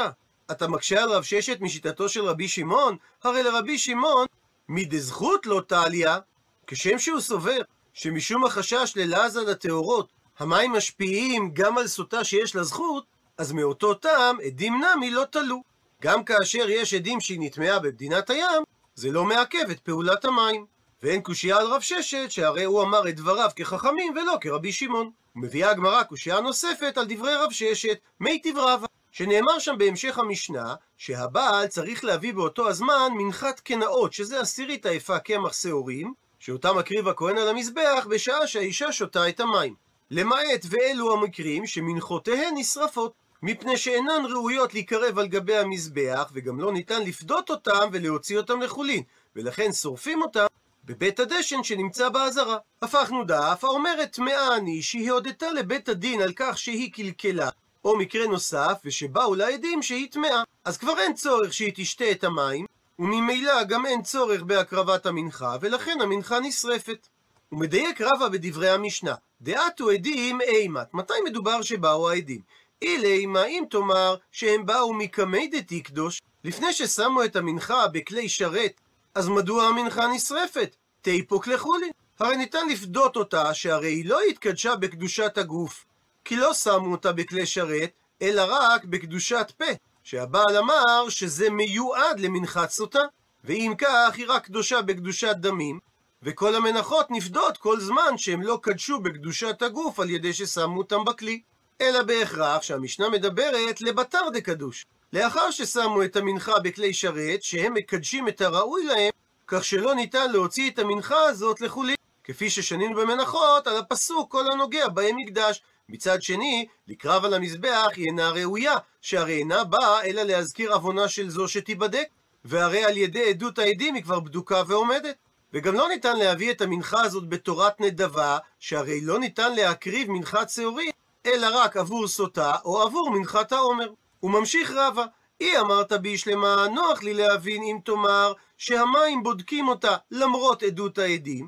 אתה 0.52 0.68
מקשה 0.68 1.04
על 1.04 1.10
רב 1.12 1.24
ששת 1.24 1.62
משיטתו 1.62 2.10
של 2.10 2.26
רבי 2.26 2.48
שמעון? 2.48 2.98
הרי 3.24 3.44
לרבי 3.44 3.78
שמעון, 3.78 4.26
מדזכות 4.70 5.46
לא 5.46 5.62
טליה, 5.68 6.20
כשם 6.68 7.00
שהוא 7.00 7.20
סובר 7.20 7.62
שמשום 7.94 8.46
החשש 8.46 8.94
ללעז 8.96 9.38
על 9.38 9.50
הטהורות, 9.50 10.10
המים 10.40 10.72
משפיעים 10.72 11.52
גם 11.54 11.78
על 11.78 11.88
סוטה 11.88 12.24
שיש 12.24 12.56
לה 12.56 12.64
זכות, 12.64 13.06
אז 13.38 13.52
מאותו 13.52 13.94
טעם 13.94 14.38
עדים 14.46 14.82
נמי 14.84 15.12
לא 15.12 15.24
תלו. 15.32 15.64
גם 16.02 16.24
כאשר 16.24 16.70
יש 16.70 16.94
עדים 16.94 17.22
שהיא 17.22 17.40
נטמעה 17.42 17.80
במדינת 17.80 18.30
הים, 18.30 18.64
זה 18.96 19.12
לא 19.12 19.26
מעכב 19.26 19.70
את 19.72 19.80
פעולת 19.80 20.26
המים. 20.26 20.66
ואין 21.04 21.22
קושייה 21.22 21.58
על 21.58 21.68
רב 21.68 21.82
ששת, 21.82 22.32
שהרי 22.32 22.64
הוא 22.64 22.84
אמר 22.84 23.10
את 23.10 23.16
דבריו 23.16 23.50
כחכמים 23.56 24.14
ולא 24.18 24.38
כרבי 24.42 24.72
שמעון. 24.72 25.12
ומביאה 25.36 25.72
הגמרא 25.72 26.04
קושייה 26.04 26.40
נוספת 26.40 26.98
על 26.98 27.06
דברי 27.10 27.36
רב 27.36 27.52
ששת, 27.52 27.98
מי 28.20 28.42
רבא, 28.56 28.88
שנאמר 29.12 29.60
שם 29.60 29.76
בהמשך 29.78 30.18
המשנה, 30.18 30.76
שהבעל 30.98 31.68
צריך 31.68 32.06
להביא 32.06 32.34
באותו 32.34 32.70
הזמן 32.70 33.10
מנחת 33.18 33.60
קנאות, 33.60 34.14
שזה 34.14 34.40
עשירית 34.40 34.86
היפה 34.86 35.20
קמח 35.20 35.54
שעורים, 35.54 36.14
שאותה 36.40 36.74
מקריב 36.74 37.08
הכהן 37.08 37.38
על 37.38 37.48
המזבח 37.48 38.08
בשעה 38.10 38.48
שהאישה 38.48 38.92
שותה 38.92 39.30
את 39.30 39.40
המים. 39.40 39.76
למעט 40.12 40.66
ואלו 40.70 41.14
המקרים 41.14 41.68
שמנחותיהן 41.68 42.54
נשרפות, 42.56 43.14
מפני 43.44 43.78
שאינן 43.78 44.26
ראויות 44.30 44.74
להיקרב 44.74 45.20
על 45.20 45.28
גבי 45.28 45.58
המזבח, 45.58 46.32
וגם 46.34 46.60
לא 46.60 46.72
ניתן 46.72 47.02
לפדות 47.02 47.50
אותם 47.50 47.90
ולהוציא 47.92 48.38
אותם 48.38 48.62
לחולין, 48.62 49.04
ולכן 49.36 49.74
שורפים 49.74 50.22
אותם 50.22 50.46
בבית 50.86 51.20
הדשן 51.20 51.64
שנמצא 51.64 52.10
בעזרה. 52.10 52.58
הפכנו 52.82 53.24
דף 53.24 53.60
האומרת 53.64 54.12
טמאה 54.12 54.56
אני 54.58 54.82
שהיא 54.82 55.12
הודתה 55.12 55.52
לבית 55.52 55.90
הדין 55.90 56.22
על 56.22 56.34
כך 56.36 56.58
שהיא 56.58 56.94
קלקלה, 56.94 57.50
או 57.86 57.98
מקרה 57.98 58.28
נוסף, 58.28 58.82
ושבאו 58.86 59.36
לה 59.36 59.48
עדים 59.48 59.82
שהיא 59.82 60.12
טמאה. 60.12 60.44
אז 60.66 60.78
כבר 60.78 61.00
אין 61.00 61.14
צורך 61.14 61.54
שהיא 61.54 61.72
תשתה 61.76 62.12
את 62.12 62.24
המים, 62.24 62.66
וממילא 63.00 63.64
גם 63.64 63.86
אין 63.86 64.02
צורך 64.02 64.42
בהקרבת 64.42 65.06
המנחה, 65.06 65.56
ולכן 65.62 65.98
המנחה 66.02 66.40
נשרפת. 66.40 67.08
הוא 67.50 67.60
מדייק 67.60 68.02
רבה 68.02 68.30
בדברי 68.30 68.70
המשנה, 68.70 69.16
דעתו 69.42 69.90
עדים 69.90 70.42
אימת, 70.42 70.94
מתי 70.94 71.14
מדובר 71.26 71.62
שבאו 71.62 72.10
העדים? 72.10 72.42
אילי, 72.82 73.26
מה 73.26 73.46
אם 73.46 73.64
תאמר 73.70 74.16
שהם 74.32 74.66
באו 74.66 74.94
מקמי 74.94 75.48
דתי 75.48 75.82
קדוש, 75.82 76.22
לפני 76.44 76.74
ששמו 76.74 77.24
את 77.24 77.36
המנחה 77.36 77.88
בכלי 77.88 78.30
שרת, 78.30 78.82
אז 79.16 79.28
מדוע 79.28 79.64
המנחה 79.64 80.08
נשרפת? 80.08 80.76
תיפוק 81.02 81.48
לחולין. 81.48 81.92
הרי 82.20 82.38
ניתן 82.38 82.70
לפדות 82.70 83.16
אותה 83.16 83.54
שהרי 83.54 83.88
היא 83.92 84.10
לא 84.10 84.22
התקדשה 84.22 84.76
בקדושת 84.76 85.38
הגוף, 85.38 85.86
כי 86.30 86.36
לא 86.36 86.54
שמו 86.54 86.92
אותה 86.92 87.12
בכלי 87.12 87.46
שרת, 87.46 87.92
אלא 88.22 88.44
רק 88.50 88.86
בקדושת 88.86 89.52
פה. 89.58 89.66
שהבעל 90.04 90.58
אמר 90.58 91.10
שזה 91.10 91.50
מיועד 91.50 92.20
למנחת 92.20 92.70
סוטה, 92.70 93.00
ואם 93.44 93.74
כך 93.78 94.14
היא 94.18 94.26
רק 94.28 94.46
קדושה 94.46 94.82
בקדושת 94.82 95.36
דמים, 95.36 95.80
וכל 96.24 96.56
המנחות 96.56 97.12
נפדות 97.12 97.58
כל 97.58 97.80
זמן 97.80 98.18
שהם 98.18 98.42
לא 98.42 98.60
קדשו 98.62 99.00
בקדושת 99.00 99.62
הגוף 99.62 100.00
על 100.00 100.10
ידי 100.10 100.34
ששמו 100.34 100.78
אותם 100.78 101.06
בכלי. 101.06 101.42
אלא 101.82 102.04
בהכרח 102.04 102.62
שהמשנה 102.62 103.10
מדברת 103.10 103.82
לבתר 103.82 104.30
דקדוש. 104.34 104.86
לאחר 105.14 105.52
ששמו 105.52 106.04
את 106.04 106.16
המנחה 106.16 106.60
בכלי 106.60 106.94
שרת, 106.94 107.44
שהם 107.44 107.74
מקדשים 107.74 108.28
את 108.28 108.42
הראוי 108.42 108.84
להם, 108.84 109.12
כך 109.48 109.64
שלא 109.64 109.96
ניתן 109.96 110.32
להוציא 110.32 110.70
את 110.70 110.80
המנחה 110.80 111.22
הזאת 111.24 111.62
לחולין. 111.62 111.96
כפי 112.24 112.50
ששנינו 112.50 112.96
במנחות 112.96 113.68
על 113.68 113.78
הפסוק 113.78 114.32
כל 114.32 114.44
הנוגע 114.54 114.88
בהם 114.88 115.16
מקדש, 115.16 115.62
מצד 115.90 116.22
שני, 116.22 116.66
לקרב 116.88 117.26
על 117.26 117.34
המזבח 117.34 117.88
היא 117.96 118.06
אינה 118.06 118.30
ראויה, 118.30 118.76
שהרי 119.02 119.38
אינה 119.38 119.64
באה 119.64 120.04
אלא 120.04 120.22
להזכיר 120.22 120.74
עוונה 120.74 121.08
של 121.08 121.30
זו 121.30 121.48
שתיבדק, 121.48 122.08
והרי 122.46 122.84
על 122.84 122.98
ידי 122.98 123.30
עדות 123.30 123.60
העדים 123.60 123.96
היא 123.96 124.04
כבר 124.04 124.20
בדוקה 124.20 124.64
ועומדת. 124.68 125.16
וגם 125.54 125.76
לא 125.76 125.88
ניתן 125.90 126.18
להביא 126.18 126.52
את 126.52 126.62
המנחה 126.62 127.02
הזאת 127.02 127.30
בתורת 127.30 127.82
נדבה, 127.82 128.38
שהרי 128.60 129.02
לא 129.02 129.20
ניתן 129.20 129.56
להקריב 129.56 130.12
מנחת 130.12 130.50
שעורים, 130.50 130.92
אלא 131.26 131.48
רק 131.54 131.78
עבור 131.78 132.08
סוטה 132.08 132.56
או 132.66 132.82
עבור 132.82 133.12
מנחת 133.12 133.52
העומר. 133.52 133.92
הוא 134.20 134.32
ממשיך 134.32 134.72
רבה, 134.76 135.06
אי 135.42 135.60
אמרת 135.60 135.94
בישלמה, 135.94 136.68
נוח 136.74 137.04
לי 137.04 137.14
להבין 137.14 137.64
אם 137.64 137.78
תאמר 137.86 138.34
שהמים 138.58 139.24
בודקים 139.24 139.68
אותה 139.68 139.98
למרות 140.12 140.64
עדות 140.64 140.98
העדים, 140.98 141.48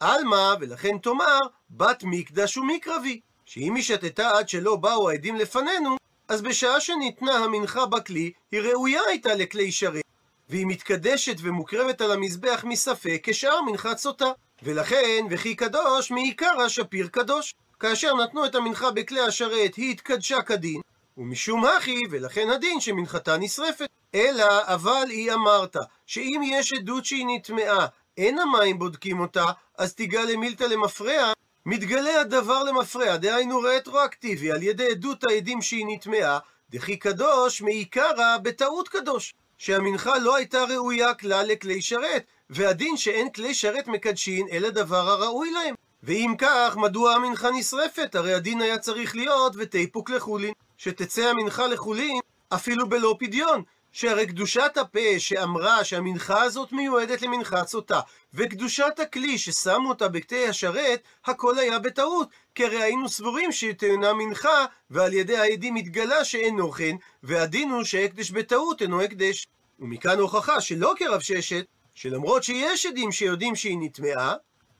עלמא, 0.00 0.54
ולכן 0.60 0.98
תאמר, 0.98 1.38
בת 1.70 2.02
מקדש 2.04 2.56
ומקרבי. 2.56 3.20
שאם 3.50 3.74
היא 3.74 3.84
שתתה 3.84 4.30
עד 4.38 4.48
שלא 4.48 4.76
באו 4.76 5.10
העדים 5.10 5.36
לפנינו, 5.36 5.96
אז 6.28 6.42
בשעה 6.42 6.80
שניתנה 6.80 7.32
המנחה 7.32 7.86
בכלי, 7.86 8.32
היא 8.52 8.60
ראויה 8.60 9.00
הייתה 9.08 9.34
לכלי 9.34 9.72
שרת, 9.72 10.02
והיא 10.48 10.66
מתקדשת 10.66 11.36
ומוקרבת 11.42 12.00
על 12.00 12.12
המזבח 12.12 12.64
מספק 12.68 13.20
כשאר 13.22 13.62
מנחת 13.62 13.98
סוטה. 13.98 14.32
ולכן, 14.62 15.26
וכי 15.30 15.54
קדוש 15.54 16.10
מעיקר 16.10 16.60
השפיר 16.60 17.08
קדוש. 17.08 17.54
כאשר 17.80 18.14
נתנו 18.14 18.46
את 18.46 18.54
המנחה 18.54 18.90
בכלי 18.90 19.20
השרת, 19.20 19.74
היא 19.74 19.90
התקדשה 19.90 20.42
כדין, 20.42 20.80
ומשום 21.18 21.64
הכי, 21.64 22.00
ולכן 22.10 22.50
הדין 22.50 22.80
שמנחתה 22.80 23.36
נשרפת. 23.36 23.88
אלא, 24.14 24.46
אבל 24.62 25.04
היא 25.08 25.32
אמרת, 25.32 25.76
שאם 26.06 26.40
יש 26.44 26.72
עדות 26.72 27.04
שהיא 27.04 27.26
נטמעה, 27.28 27.86
אין 28.16 28.38
המים 28.38 28.78
בודקים 28.78 29.20
אותה, 29.20 29.44
אז 29.78 29.94
תיגלה 29.94 30.36
מילתא 30.36 30.64
למפרע, 30.64 31.32
מתגלה 31.66 32.20
הדבר 32.20 32.64
למפרע, 32.64 33.16
דהיינו 33.16 33.60
רטרואקטיבי, 33.60 34.52
על 34.52 34.62
ידי 34.62 34.90
עדות 34.90 35.24
העדים 35.24 35.62
שהיא 35.62 35.86
נטמעה, 35.88 36.38
דכי 36.70 36.96
קדוש 36.96 37.62
מעיקרא 37.62 38.36
בטעות 38.42 38.88
קדוש, 38.88 39.34
שהמנחה 39.58 40.18
לא 40.18 40.36
הייתה 40.36 40.64
ראויה 40.64 41.14
כלל 41.14 41.46
לכלי 41.46 41.82
שרת, 41.82 42.24
והדין 42.50 42.96
שאין 42.96 43.30
כלי 43.30 43.54
שרת 43.54 43.88
מקדשין, 43.88 44.46
אלא 44.52 44.70
דבר 44.70 45.10
הראוי 45.10 45.50
להם. 45.50 45.74
ואם 46.02 46.34
כך, 46.38 46.76
מדוע 46.76 47.14
המנחה 47.14 47.50
נשרפת? 47.50 48.14
הרי 48.14 48.34
הדין 48.34 48.60
היה 48.60 48.78
צריך 48.78 49.16
להיות 49.16 49.52
ותיפוק 49.56 50.10
לחולין, 50.10 50.52
שתצא 50.78 51.26
המנחה 51.26 51.66
לחולין 51.66 52.20
אפילו 52.48 52.88
בלא 52.88 53.16
פדיון, 53.18 53.62
שהרי 53.92 54.26
קדושת 54.26 54.76
הפה 54.76 55.18
שאמרה 55.18 55.84
שהמנחה 55.84 56.42
הזאת 56.42 56.72
מיועדת 56.72 57.22
למנחת 57.22 57.68
סוטה, 57.68 58.00
וקדושת 58.34 58.98
הכלי 59.02 59.38
ששמו 59.38 59.88
אותה 59.88 60.08
בקטעי 60.08 60.48
השרת, 60.48 61.02
הכל 61.24 61.58
היה 61.58 61.78
בטעות, 61.78 62.28
כי 62.54 62.64
הרי 62.64 62.82
היינו 62.82 63.08
סבורים 63.08 63.52
שהיא 63.52 63.72
טענה 63.72 64.12
מנחה, 64.12 64.66
ועל 64.90 65.12
ידי 65.12 65.36
העדים 65.36 65.76
התגלה 65.76 66.24
שאינו 66.24 66.72
כן, 66.72 66.96
והדין 67.22 67.70
הוא 67.70 67.84
שהקדש 67.84 68.30
בטעות 68.30 68.82
אינו 68.82 69.02
הקדש. 69.02 69.46
ומכאן 69.78 70.18
הוכחה 70.18 70.60
שלא 70.60 70.94
כרב 70.96 71.20
ששת, 71.20 71.64
שלמרות 71.94 72.42
שיש 72.42 72.86
עדים 72.86 73.12
שיודעים 73.12 73.56
שהיא 73.56 73.78
נטמעה, 73.80 74.34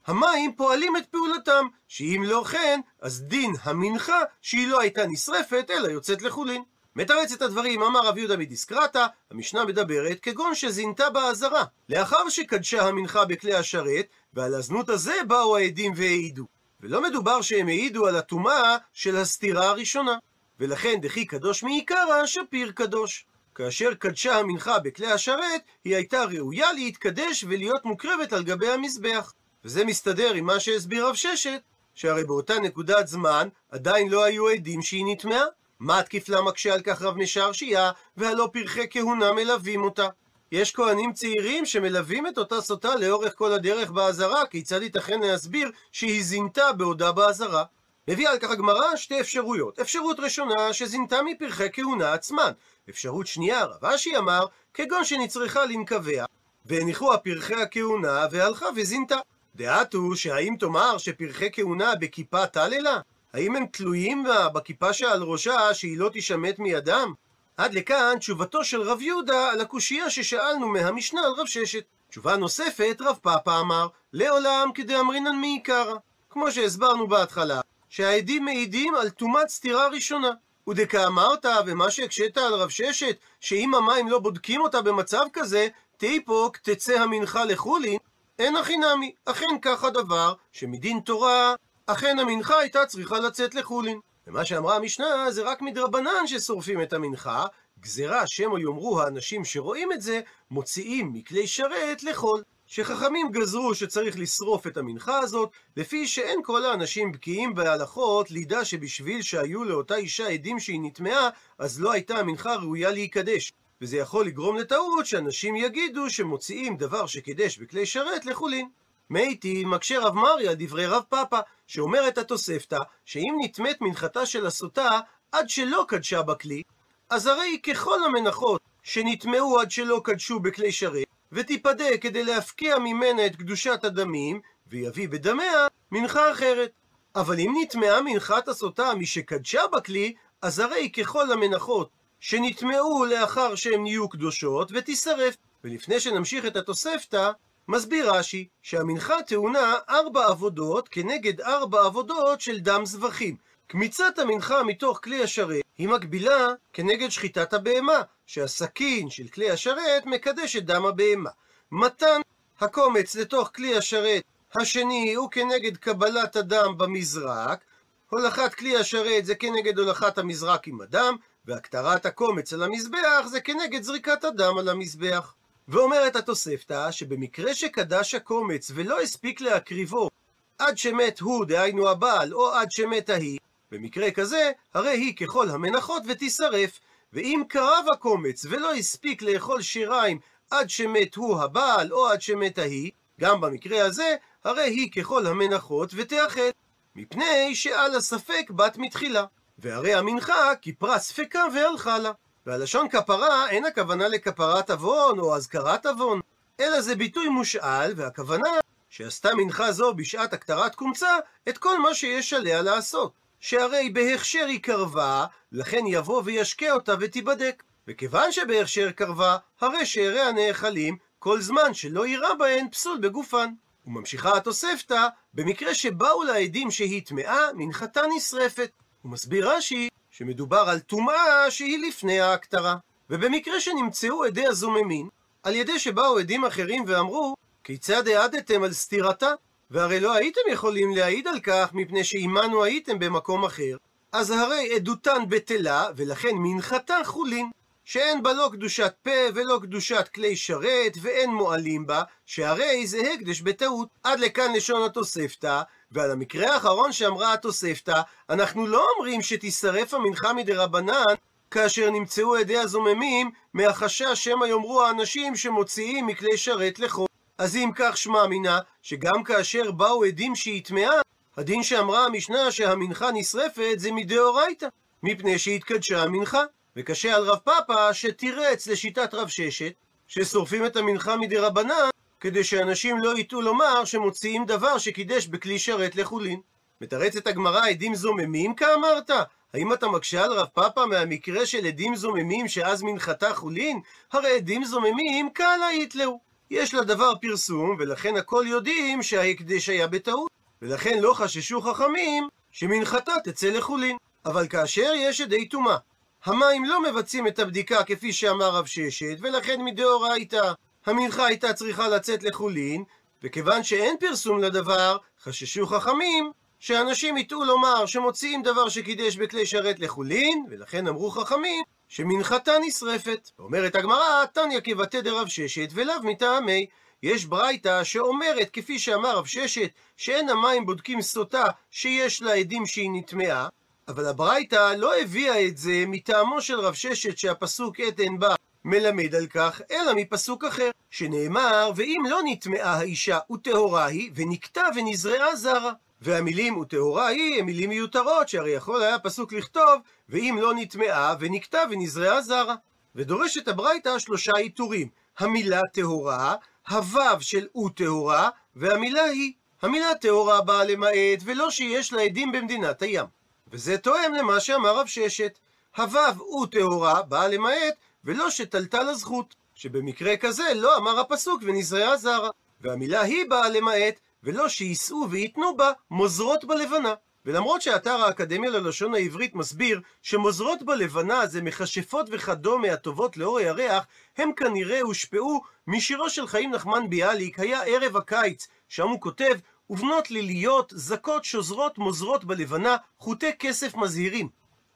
המים 0.06 0.52
פועלים 0.56 0.96
את 0.96 1.06
פעולתם, 1.06 1.66
שאם 1.88 2.22
לא 2.26 2.44
כן, 2.50 2.80
אז 3.00 3.22
דין 3.22 3.52
המנחה 3.62 4.20
שהיא 4.42 4.68
לא 4.68 4.80
הייתה 4.80 5.06
נשרפת, 5.06 5.70
אלא 5.70 5.88
יוצאת 5.88 6.22
לחולין. 6.22 6.62
מתרץ 7.00 7.32
את 7.32 7.42
הדברים, 7.42 7.82
אמר 7.82 8.00
רב 8.00 8.18
יהודה 8.18 8.36
מדיסקרטה, 8.36 9.06
המשנה 9.30 9.64
מדברת, 9.64 10.20
כגון 10.20 10.54
שזינתה 10.54 11.10
באזהרה. 11.10 11.64
לאחר 11.88 12.28
שקדשה 12.28 12.88
המנחה 12.88 13.24
בכלי 13.24 13.54
השרת, 13.54 14.06
ועל 14.34 14.54
הזנות 14.54 14.88
הזה 14.88 15.14
באו 15.26 15.56
העדים 15.56 15.92
והעידו. 15.96 16.44
ולא 16.80 17.02
מדובר 17.02 17.42
שהם 17.42 17.68
העידו 17.68 18.06
על 18.06 18.16
הטומאה 18.16 18.76
של 18.92 19.16
הסתירה 19.16 19.68
הראשונה. 19.68 20.16
ולכן 20.60 21.00
דכי 21.00 21.24
קדוש 21.24 21.62
מעיקרא, 21.62 22.26
שפיר 22.26 22.72
קדוש. 22.72 23.26
כאשר 23.54 23.94
קדשה 23.94 24.38
המנחה 24.38 24.78
בכלי 24.78 25.12
השרת, 25.12 25.62
היא 25.84 25.96
הייתה 25.96 26.24
ראויה 26.24 26.72
להתקדש 26.72 27.44
ולהיות 27.48 27.84
מוקרבת 27.84 28.32
על 28.32 28.42
גבי 28.42 28.68
המזבח. 28.68 29.32
וזה 29.64 29.84
מסתדר 29.84 30.34
עם 30.34 30.44
מה 30.44 30.60
שהסביר 30.60 31.06
רב 31.06 31.14
ששת, 31.14 31.60
שהרי 31.94 32.24
באותה 32.24 32.58
נקודת 32.58 33.06
זמן 33.08 33.48
עדיין 33.70 34.08
לא 34.08 34.24
היו 34.24 34.48
עדים 34.48 34.82
שהיא 34.82 35.04
נטמעה. 35.06 35.44
מה 35.80 36.02
תקיף 36.02 36.28
לה 36.28 36.42
מקשה 36.42 36.74
על 36.74 36.80
כך 36.80 37.02
רב 37.02 37.16
משרשייה, 37.16 37.90
והלא 38.16 38.48
פרחי 38.52 38.86
כהונה 38.90 39.32
מלווים 39.32 39.82
אותה. 39.82 40.08
יש 40.52 40.72
כהנים 40.72 41.12
צעירים 41.12 41.66
שמלווים 41.66 42.26
את 42.26 42.38
אותה 42.38 42.60
סוטה 42.60 42.96
לאורך 42.96 43.34
כל 43.36 43.52
הדרך 43.52 43.90
באזהרה, 43.90 44.46
כיצד 44.46 44.82
ייתכן 44.82 45.20
להסביר 45.20 45.70
שהיא 45.92 46.24
זינתה 46.24 46.72
בעודה 46.72 47.12
באזהרה? 47.12 47.64
מביאה 48.08 48.32
על 48.32 48.38
כך 48.38 48.50
הגמרא 48.50 48.96
שתי 48.96 49.20
אפשרויות. 49.20 49.78
אפשרות 49.78 50.20
ראשונה, 50.20 50.72
שזינתה 50.72 51.22
מפרחי 51.22 51.68
כהונה 51.72 52.12
עצמן. 52.12 52.52
אפשרות 52.90 53.26
שנייה, 53.26 53.64
רב 53.64 53.84
אשי 53.84 54.16
אמר, 54.16 54.46
כגון 54.74 55.04
שנצרכה 55.04 55.64
לנקביה, 55.64 56.24
והניחו 56.66 57.14
הפרחי 57.14 57.54
הכהונה, 57.54 58.26
והלכה 58.30 58.66
וזינתה. 58.76 59.16
דעת 59.54 59.94
הוא 59.94 60.14
שהאם 60.14 60.56
תאמר 60.60 60.98
שפרחי 60.98 61.48
כהונה 61.52 61.94
בכיפה 61.94 62.46
טללה? 62.46 63.00
האם 63.32 63.56
הם 63.56 63.66
תלויים 63.66 64.24
בה 64.24 64.48
בכיפה 64.48 64.92
שעל 64.92 65.22
ראשה 65.22 65.74
שהיא 65.74 65.98
לא 65.98 66.08
תישמט 66.08 66.58
מידם? 66.58 67.12
עד 67.56 67.74
לכאן 67.74 68.18
תשובתו 68.18 68.64
של 68.64 68.82
רב 68.82 69.02
יהודה 69.02 69.50
על 69.50 69.60
הקושייה 69.60 70.10
ששאלנו 70.10 70.68
מהמשנה 70.68 71.20
על 71.20 71.32
רב 71.32 71.46
ששת. 71.46 71.84
תשובה 72.10 72.36
נוספת, 72.36 72.96
רב 73.00 73.18
פאפא 73.22 73.60
אמר, 73.60 73.86
לעולם 74.12 74.70
כדאמרינן 74.74 75.36
מעיקרא. 75.36 75.94
כמו 76.30 76.50
שהסברנו 76.50 77.06
בהתחלה, 77.06 77.60
שהעדים 77.88 78.44
מעידים 78.44 78.94
על 78.94 79.10
טומאת 79.10 79.48
סתירה 79.48 79.88
ראשונה. 79.88 80.30
ודכאמרת, 80.68 81.46
ומה 81.66 81.90
שהקשית 81.90 82.38
על 82.38 82.54
רב 82.54 82.68
ששת, 82.68 83.16
שאם 83.40 83.74
המים 83.74 84.08
לא 84.08 84.18
בודקים 84.18 84.60
אותה 84.60 84.82
במצב 84.82 85.24
כזה, 85.32 85.68
תיפוק 85.96 86.56
תצא 86.56 87.00
המנחה 87.00 87.44
לחולין, 87.44 87.98
אין 88.38 88.56
הכי 88.56 88.76
נמי. 88.76 89.12
אכן 89.24 89.58
כך 89.62 89.84
הדבר, 89.84 90.34
שמדין 90.52 91.00
תורה 91.00 91.54
אכן 91.86 92.18
המנחה 92.18 92.58
הייתה 92.58 92.86
צריכה 92.86 93.18
לצאת 93.18 93.54
לחולין. 93.54 94.00
ומה 94.26 94.44
שאמרה 94.44 94.76
המשנה 94.76 95.30
זה 95.30 95.42
רק 95.42 95.62
מדרבנן 95.62 96.26
ששורפים 96.26 96.82
את 96.82 96.92
המנחה, 96.92 97.46
גזירה 97.80 98.26
שמא 98.26 98.58
יאמרו 98.58 99.00
האנשים 99.00 99.44
שרואים 99.44 99.92
את 99.92 100.02
זה, 100.02 100.20
מוציאים 100.50 101.12
מכלי 101.12 101.46
שרת 101.46 102.02
לחול. 102.02 102.42
שחכמים 102.66 103.30
גזרו 103.30 103.74
שצריך 103.74 104.18
לשרוף 104.18 104.66
את 104.66 104.76
המנחה 104.76 105.18
הזאת, 105.18 105.50
לפי 105.76 106.06
שאין 106.06 106.40
כל 106.44 106.64
האנשים 106.64 107.12
בקיאים 107.12 107.54
בהלכות 107.54 108.30
לידע 108.30 108.64
שבשביל 108.64 109.22
שהיו 109.22 109.64
לאותה 109.64 109.96
אישה 109.96 110.28
עדים 110.28 110.58
שהיא 110.58 110.80
נטמעה, 110.82 111.28
אז 111.58 111.80
לא 111.80 111.92
הייתה 111.92 112.18
המנחה 112.18 112.54
ראויה 112.54 112.90
להיקדש. 112.90 113.52
וזה 113.80 113.96
יכול 113.96 114.26
לגרום 114.26 114.56
לטעות 114.56 115.06
שאנשים 115.06 115.56
יגידו 115.56 116.10
שמוציאים 116.10 116.76
דבר 116.76 117.06
שקידש 117.06 117.58
בכלי 117.58 117.86
שרת 117.86 118.26
לחולין. 118.26 118.68
מייטי 119.10 119.64
מקשה 119.64 120.00
רב 120.00 120.14
מרי 120.14 120.48
על 120.48 120.54
דברי 120.58 120.86
רב 120.86 121.02
פאפא, 121.08 121.40
שאומרת 121.66 122.18
התוספתא, 122.18 122.78
שאם 123.04 123.34
נטמאת 123.42 123.80
מנחתה 123.80 124.26
של 124.26 124.46
הסוטה 124.46 125.00
עד 125.32 125.48
שלא 125.48 125.84
קדשה 125.88 126.22
בכלי, 126.22 126.62
אז 127.10 127.26
הרי 127.26 127.58
ככל 127.62 128.04
המנחות 128.04 128.60
שנטמעו 128.82 129.60
עד 129.60 129.70
שלא 129.70 130.00
קדשו 130.04 130.40
בכלי 130.40 130.72
שרת, 130.72 131.04
ותיפדה 131.32 131.98
כדי 132.00 132.24
להפקיע 132.24 132.78
ממנה 132.78 133.26
את 133.26 133.36
קדושת 133.36 133.84
הדמים, 133.84 134.40
ויביא 134.66 135.08
בדמיה 135.08 135.66
מנחה 135.92 136.32
אחרת. 136.32 136.70
אבל 137.16 137.40
אם 137.40 137.54
נטמעה 137.62 138.02
מנחת 138.02 138.48
הסוטה 138.48 138.94
משקדשה 138.94 139.62
בכלי, 139.72 140.14
אז 140.42 140.58
הרי 140.58 140.90
ככל 140.90 141.32
המנחות 141.32 141.90
שנטמעו 142.20 143.04
לאחר 143.04 143.54
שהן 143.54 143.82
נהיו 143.82 144.08
קדושות, 144.08 144.70
ותישרף. 144.74 145.36
ולפני 145.64 146.00
שנמשיך 146.00 146.46
את 146.46 146.56
התוספתא, 146.56 147.30
מסביר 147.70 148.12
רש"י 148.12 148.48
שהמנחה 148.62 149.22
טעונה 149.22 149.74
ארבע 149.88 150.26
עבודות 150.26 150.88
כנגד 150.88 151.40
ארבע 151.40 151.84
עבודות 151.84 152.40
של 152.40 152.60
דם 152.60 152.82
זבחים. 152.84 153.36
קמיצת 153.66 154.18
המנחה 154.18 154.62
מתוך 154.62 155.00
כלי 155.04 155.22
השרת 155.22 155.62
היא 155.78 155.88
מקבילה 155.88 156.48
כנגד 156.72 157.08
שחיטת 157.08 157.52
הבהמה, 157.52 158.02
שהסכין 158.26 159.10
של 159.10 159.28
כלי 159.28 159.50
השרת 159.50 160.06
מקדש 160.06 160.56
את 160.56 160.64
דם 160.66 160.86
הבהמה. 160.86 161.30
מתן 161.72 162.20
הקומץ 162.60 163.14
לתוך 163.14 163.50
כלי 163.54 163.76
השרת 163.76 164.22
השני 164.54 165.14
הוא 165.14 165.30
כנגד 165.30 165.76
קבלת 165.76 166.36
הדם 166.36 166.74
במזרק, 166.76 167.60
הולכת 168.08 168.54
כלי 168.54 168.76
השרת 168.76 169.26
זה 169.26 169.34
כנגד 169.34 169.78
הולכת 169.78 170.18
המזרק 170.18 170.68
עם 170.68 170.80
הדם, 170.80 171.16
והקטרת 171.44 172.06
הקומץ 172.06 172.52
על 172.52 172.62
המזבח 172.62 173.26
זה 173.26 173.40
כנגד 173.40 173.82
זריקת 173.82 174.24
הדם 174.24 174.58
על 174.58 174.68
המזבח. 174.68 175.34
ואומרת 175.70 176.16
התוספתא 176.16 176.90
שבמקרה 176.90 177.54
שקדש 177.54 178.14
הקומץ 178.14 178.70
ולא 178.74 179.00
הספיק 179.00 179.40
להקריבו 179.40 180.10
עד 180.58 180.78
שמת 180.78 181.20
הוא, 181.20 181.44
דהיינו 181.44 181.88
הבעל, 181.88 182.34
או 182.34 182.52
עד 182.52 182.70
שמת 182.70 183.10
ההיא, 183.10 183.38
במקרה 183.70 184.10
כזה, 184.10 184.50
הרי 184.74 184.90
היא 184.90 185.16
ככל 185.16 185.50
המנחות 185.50 186.02
ותישרף. 186.08 186.80
ואם 187.12 187.42
קרב 187.48 187.84
הקומץ 187.92 188.44
ולא 188.50 188.74
הספיק 188.74 189.22
לאכול 189.22 189.62
שיריים 189.62 190.18
עד 190.50 190.70
שמת 190.70 191.14
הוא 191.14 191.40
הבעל 191.40 191.92
או 191.92 192.08
עד 192.08 192.20
שמת 192.20 192.58
ההיא, 192.58 192.90
גם 193.20 193.40
במקרה 193.40 193.84
הזה, 193.84 194.16
הרי 194.44 194.62
היא 194.62 194.92
ככל 194.92 195.26
המנחות 195.26 195.90
ותאכל. 195.96 196.50
מפני 196.96 197.54
שעל 197.54 197.96
הספק 197.96 198.50
בת 198.50 198.76
מתחילה. 198.78 199.24
והרי 199.58 199.94
המנחה 199.94 200.52
כיפרה 200.62 200.98
ספקה 200.98 201.44
והלכה 201.54 201.98
לה. 201.98 202.12
והלשון 202.46 202.88
כפרה 202.88 203.50
אין 203.50 203.64
הכוונה 203.64 204.08
לכפרת 204.08 204.70
עוון 204.70 205.18
או 205.18 205.36
אזכרת 205.36 205.86
עוון, 205.86 206.20
אלא 206.60 206.80
זה 206.80 206.94
ביטוי 206.94 207.28
מושאל, 207.28 207.92
והכוונה 207.96 208.50
שעשתה 208.88 209.34
מנחה 209.34 209.72
זו 209.72 209.94
בשעת 209.94 210.32
הכתרת 210.32 210.74
קומצה 210.74 211.18
את 211.48 211.58
כל 211.58 211.78
מה 211.78 211.94
שיש 211.94 212.32
עליה 212.32 212.62
לעשות. 212.62 213.12
שהרי 213.40 213.90
בהכשר 213.90 214.44
היא 214.48 214.62
קרבה, 214.62 215.26
לכן 215.52 215.84
יבוא 215.86 216.22
וישקה 216.24 216.72
אותה 216.72 216.94
ותיבדק. 217.00 217.62
וכיוון 217.88 218.32
שבהכשר 218.32 218.90
קרבה, 218.90 219.36
הרי 219.60 219.86
שאריה 219.86 220.32
נאכלים 220.32 220.96
כל 221.18 221.40
זמן 221.40 221.74
שלא 221.74 222.06
יירא 222.06 222.34
בהן 222.34 222.68
פסול 222.70 222.98
בגופן. 222.98 223.52
וממשיכה 223.86 224.36
התוספתא, 224.36 225.06
במקרה 225.34 225.74
שבאו 225.74 226.22
לעדים 226.22 226.70
שהיא 226.70 227.02
טמאה, 227.06 227.52
מנחתה 227.54 228.00
נשרפת. 228.16 228.70
הוא 229.02 229.12
מסביר 229.12 229.50
רש"י 229.50 229.88
שמדובר 230.20 230.64
על 230.68 230.78
טומאה 230.78 231.50
שהיא 231.50 231.88
לפני 231.88 232.20
ההקטרה. 232.20 232.76
ובמקרה 233.10 233.60
שנמצאו 233.60 234.24
עדי 234.24 234.46
הזוממין, 234.46 235.08
על 235.42 235.54
ידי 235.54 235.78
שבאו 235.78 236.18
עדים 236.18 236.44
אחרים 236.44 236.84
ואמרו, 236.86 237.34
כיצד 237.64 238.08
העדתם 238.08 238.62
על 238.62 238.72
סתירתה? 238.72 239.32
והרי 239.70 240.00
לא 240.00 240.14
הייתם 240.14 240.40
יכולים 240.52 240.96
להעיד 240.96 241.28
על 241.28 241.40
כך 241.40 241.70
מפני 241.72 242.04
שעימנו 242.04 242.64
הייתם 242.64 242.98
במקום 242.98 243.44
אחר. 243.44 243.76
אז 244.12 244.30
הרי 244.30 244.74
עדותן 244.74 245.22
בטלה, 245.28 245.84
ולכן 245.96 246.34
מנחתה 246.34 246.96
חולין. 247.04 247.50
שאין 247.84 248.22
בה 248.22 248.32
לא 248.32 248.48
קדושת 248.52 248.94
פה 249.02 249.10
ולא 249.34 249.58
קדושת 249.62 250.08
כלי 250.14 250.36
שרת, 250.36 250.92
ואין 251.02 251.30
מועלים 251.30 251.86
בה, 251.86 252.02
שהרי 252.26 252.86
זה 252.86 252.98
הקדש 253.14 253.40
בטעות. 253.40 253.88
עד 254.02 254.20
לכאן 254.20 254.52
לשון 254.52 254.82
התוספתא, 254.82 255.62
ועל 255.92 256.10
המקרה 256.10 256.54
האחרון 256.54 256.92
שאמרה 256.92 257.32
התוספתא, 257.32 258.00
אנחנו 258.30 258.66
לא 258.66 258.86
אומרים 258.96 259.22
שתישרף 259.22 259.94
המנחה 259.94 260.32
מדרבנן, 260.32 261.14
כאשר 261.50 261.90
נמצאו 261.90 262.36
עדי 262.36 262.58
הזוממים, 262.58 263.30
מהחשש 263.54 264.24
שמא 264.24 264.44
יאמרו 264.44 264.82
האנשים 264.82 265.36
שמוציאים 265.36 266.06
מכלי 266.06 266.36
שרת 266.36 266.78
לחול. 266.78 267.06
אז 267.38 267.56
אם 267.56 267.70
כך 267.74 267.96
שמע 267.96 268.26
מינה, 268.26 268.58
שגם 268.82 269.22
כאשר 269.24 269.70
באו 269.70 270.04
עדים 270.04 270.36
שהיא 270.36 270.64
טמאה, 270.64 271.00
הדין 271.36 271.62
שאמרה 271.62 272.04
המשנה 272.04 272.50
שהמנחה 272.50 273.12
נשרפת 273.12 273.74
זה 273.76 273.92
מדאורייתא, 273.92 274.66
מפני 275.02 275.38
שהתקדשה 275.38 276.02
המנחה. 276.02 276.42
וקשה 276.76 277.16
על 277.16 277.22
רב 277.22 277.38
פאפא 277.38 277.92
שתירץ 277.92 278.66
לשיטת 278.66 279.14
רב 279.14 279.28
ששת, 279.28 279.72
ששורפים 280.08 280.66
את 280.66 280.76
המנחה 280.76 281.16
מדרבנן, 281.16 281.88
כדי 282.20 282.44
שאנשים 282.44 282.98
לא 282.98 283.18
יטעו 283.18 283.42
לומר 283.42 283.84
שמוציאים 283.84 284.46
דבר 284.46 284.78
שקידש 284.78 285.26
בכלי 285.26 285.58
שרת 285.58 285.96
לחולין. 285.96 286.40
מתרצת 286.80 287.26
הגמרא 287.26 287.68
עדים 287.68 287.94
זוממים 287.94 288.54
כאמרת? 288.54 289.10
האם 289.54 289.72
אתה 289.72 289.88
מקשה 289.88 290.24
על 290.24 290.32
רב 290.32 290.46
פאפא 290.54 290.80
מהמקרה 290.80 291.46
של 291.46 291.66
עדים 291.66 291.96
זוממים 291.96 292.48
שאז 292.48 292.82
מנחתה 292.82 293.34
חולין? 293.34 293.80
הרי 294.12 294.36
עדים 294.36 294.64
זוממים 294.64 295.30
קלה 295.30 295.72
יתלאו. 295.72 296.20
יש 296.50 296.74
לדבר 296.74 297.12
פרסום, 297.22 297.76
ולכן 297.78 298.16
הכל 298.16 298.44
יודעים 298.48 299.02
שההקדש 299.02 299.68
היה 299.68 299.86
בטעות. 299.86 300.30
ולכן 300.62 300.98
לא 300.98 301.14
חששו 301.14 301.60
חכמים 301.60 302.28
שמנחתה 302.50 303.12
תצא 303.24 303.50
לחולין. 303.50 303.96
אבל 304.24 304.48
כאשר 304.48 304.92
יש 304.96 305.20
עדי 305.20 305.48
טומאה, 305.48 305.76
המים 306.24 306.64
לא 306.64 306.82
מבצעים 306.82 307.26
את 307.26 307.38
הבדיקה 307.38 307.84
כפי 307.84 308.12
שאמר 308.12 308.50
רב 308.50 308.66
ששת, 308.66 309.16
ולכן 309.20 309.64
מדאורייתא 309.64 310.52
המנחה 310.86 311.26
הייתה 311.26 311.52
צריכה 311.52 311.88
לצאת 311.88 312.22
לחולין, 312.22 312.84
וכיוון 313.22 313.62
שאין 313.62 313.96
פרסום 314.00 314.38
לדבר, 314.38 314.96
חששו 315.22 315.66
חכמים 315.66 316.30
שאנשים 316.58 317.16
יטעו 317.16 317.44
לומר 317.44 317.86
שמוציאים 317.86 318.42
דבר 318.42 318.68
שקידש 318.68 319.16
בכלי 319.16 319.46
שרת 319.46 319.80
לחולין, 319.80 320.46
ולכן 320.50 320.86
אמרו 320.86 321.10
חכמים 321.10 321.62
שמנחתה 321.88 322.52
נשרפת. 322.66 323.30
אומרת 323.38 323.74
הגמרא, 323.74 324.24
תניא 324.32 324.60
כבתי 324.60 325.02
דרב 325.02 325.28
ששת 325.28 325.68
ולאו 325.72 326.02
מטעמי. 326.02 326.66
יש 327.02 327.24
ברייתא 327.24 327.84
שאומרת, 327.84 328.50
כפי 328.52 328.78
שאמר 328.78 329.16
רב 329.16 329.26
ששת, 329.26 329.70
שאין 329.96 330.28
המים 330.28 330.66
בודקים 330.66 331.02
סוטה 331.02 331.44
שיש 331.70 332.22
לה 332.22 332.34
עדים 332.34 332.66
שהיא 332.66 332.90
נטמעה, 332.92 333.48
אבל 333.90 334.06
הברייתא 334.06 334.74
לא 334.78 335.00
הביאה 335.00 335.46
את 335.46 335.56
זה 335.56 335.84
מטעמו 335.86 336.42
של 336.42 336.60
רב 336.60 336.74
ששת 336.74 337.18
שהפסוק 337.18 337.80
אין 337.80 338.18
בה 338.18 338.34
מלמד 338.64 339.14
על 339.14 339.26
כך, 339.26 339.60
אלא 339.70 339.94
מפסוק 339.96 340.44
אחר, 340.44 340.70
שנאמר, 340.90 341.70
ואם 341.76 342.02
לא 342.08 342.18
נטמעה 342.24 342.78
האישה 342.78 343.18
וטהורה 343.32 343.86
היא, 343.86 344.10
ונקטה 344.14 344.62
ונזרעה 344.74 345.36
זרה. 345.36 345.72
והמילים 346.02 346.58
וטהורה 346.58 347.06
היא 347.06 347.40
הם 347.40 347.46
מילים 347.46 347.68
מיותרות, 347.68 348.28
שהרי 348.28 348.50
יכול 348.50 348.82
היה 348.82 348.98
פסוק 348.98 349.32
לכתוב, 349.32 349.80
ואם 350.08 350.38
לא 350.40 350.54
נטמעה 350.54 351.14
ונקטה 351.20 351.58
ונזרעה 351.70 352.22
זרה. 352.22 352.54
ודורשת 352.94 353.48
הברייתא 353.48 353.98
שלושה 353.98 354.32
עיטורים, 354.36 354.88
המילה 355.18 355.60
טהורה, 355.72 356.34
הוו 356.68 357.20
של 357.20 357.46
וטהורה, 357.64 358.28
והמילה 358.56 359.04
היא. 359.04 359.32
המילה 359.62 359.94
טהורה 359.94 360.40
באה 360.40 360.64
למעט, 360.64 361.18
ולא 361.24 361.50
שיש 361.50 361.92
לה 361.92 362.02
עדים 362.02 362.32
במדינת 362.32 362.82
הים. 362.82 363.19
וזה 363.52 363.78
תואם 363.78 364.14
למה 364.14 364.40
שאמר 364.40 364.76
רב 364.76 364.86
ששת. 364.86 365.38
הוו 365.76 366.14
הוא 366.18 366.46
טהורה, 366.46 367.02
באה 367.02 367.28
למעט, 367.28 367.74
ולא 368.04 368.30
שתלתה 368.30 368.82
לזכות. 368.82 369.34
שבמקרה 369.54 370.16
כזה 370.16 370.52
לא 370.54 370.76
אמר 370.76 371.00
הפסוק 371.00 371.42
ונזרעה 371.44 371.96
זרה. 371.96 372.30
והמילה 372.60 373.00
היא 373.00 373.24
באה 373.28 373.48
למעט, 373.48 373.94
ולא 374.22 374.48
שיישאו 374.48 375.10
וייתנו 375.10 375.56
בה 375.56 375.72
מוזרות 375.90 376.44
בלבנה. 376.44 376.94
ולמרות 377.26 377.62
שאתר 377.62 378.04
האקדמיה 378.04 378.50
ללשון 378.50 378.94
העברית 378.94 379.34
מסביר 379.34 379.80
שמוזרות 380.02 380.62
בלבנה 380.62 381.26
זה 381.26 381.42
מכשפות 381.42 382.06
וכדומה 382.10 382.72
הטובות 382.72 383.16
לאור 383.16 383.38
הירח, 383.38 383.86
הם 384.16 384.32
כנראה 384.32 384.80
הושפעו 384.80 385.40
משירו 385.66 386.10
של 386.10 386.26
חיים 386.26 386.50
נחמן 386.50 386.90
ביאליק, 386.90 387.40
היה 387.40 387.62
ערב 387.62 387.96
הקיץ, 387.96 388.48
שם 388.68 388.88
הוא 388.88 389.00
כותב 389.00 389.38
ובנות 389.70 390.10
ליליות, 390.10 390.72
זכות 390.76 391.24
שוזרות 391.24 391.78
מוזרות 391.78 392.24
בלבנה, 392.24 392.76
חוטי 392.98 393.32
כסף 393.38 393.74
מזהירים. 393.76 394.28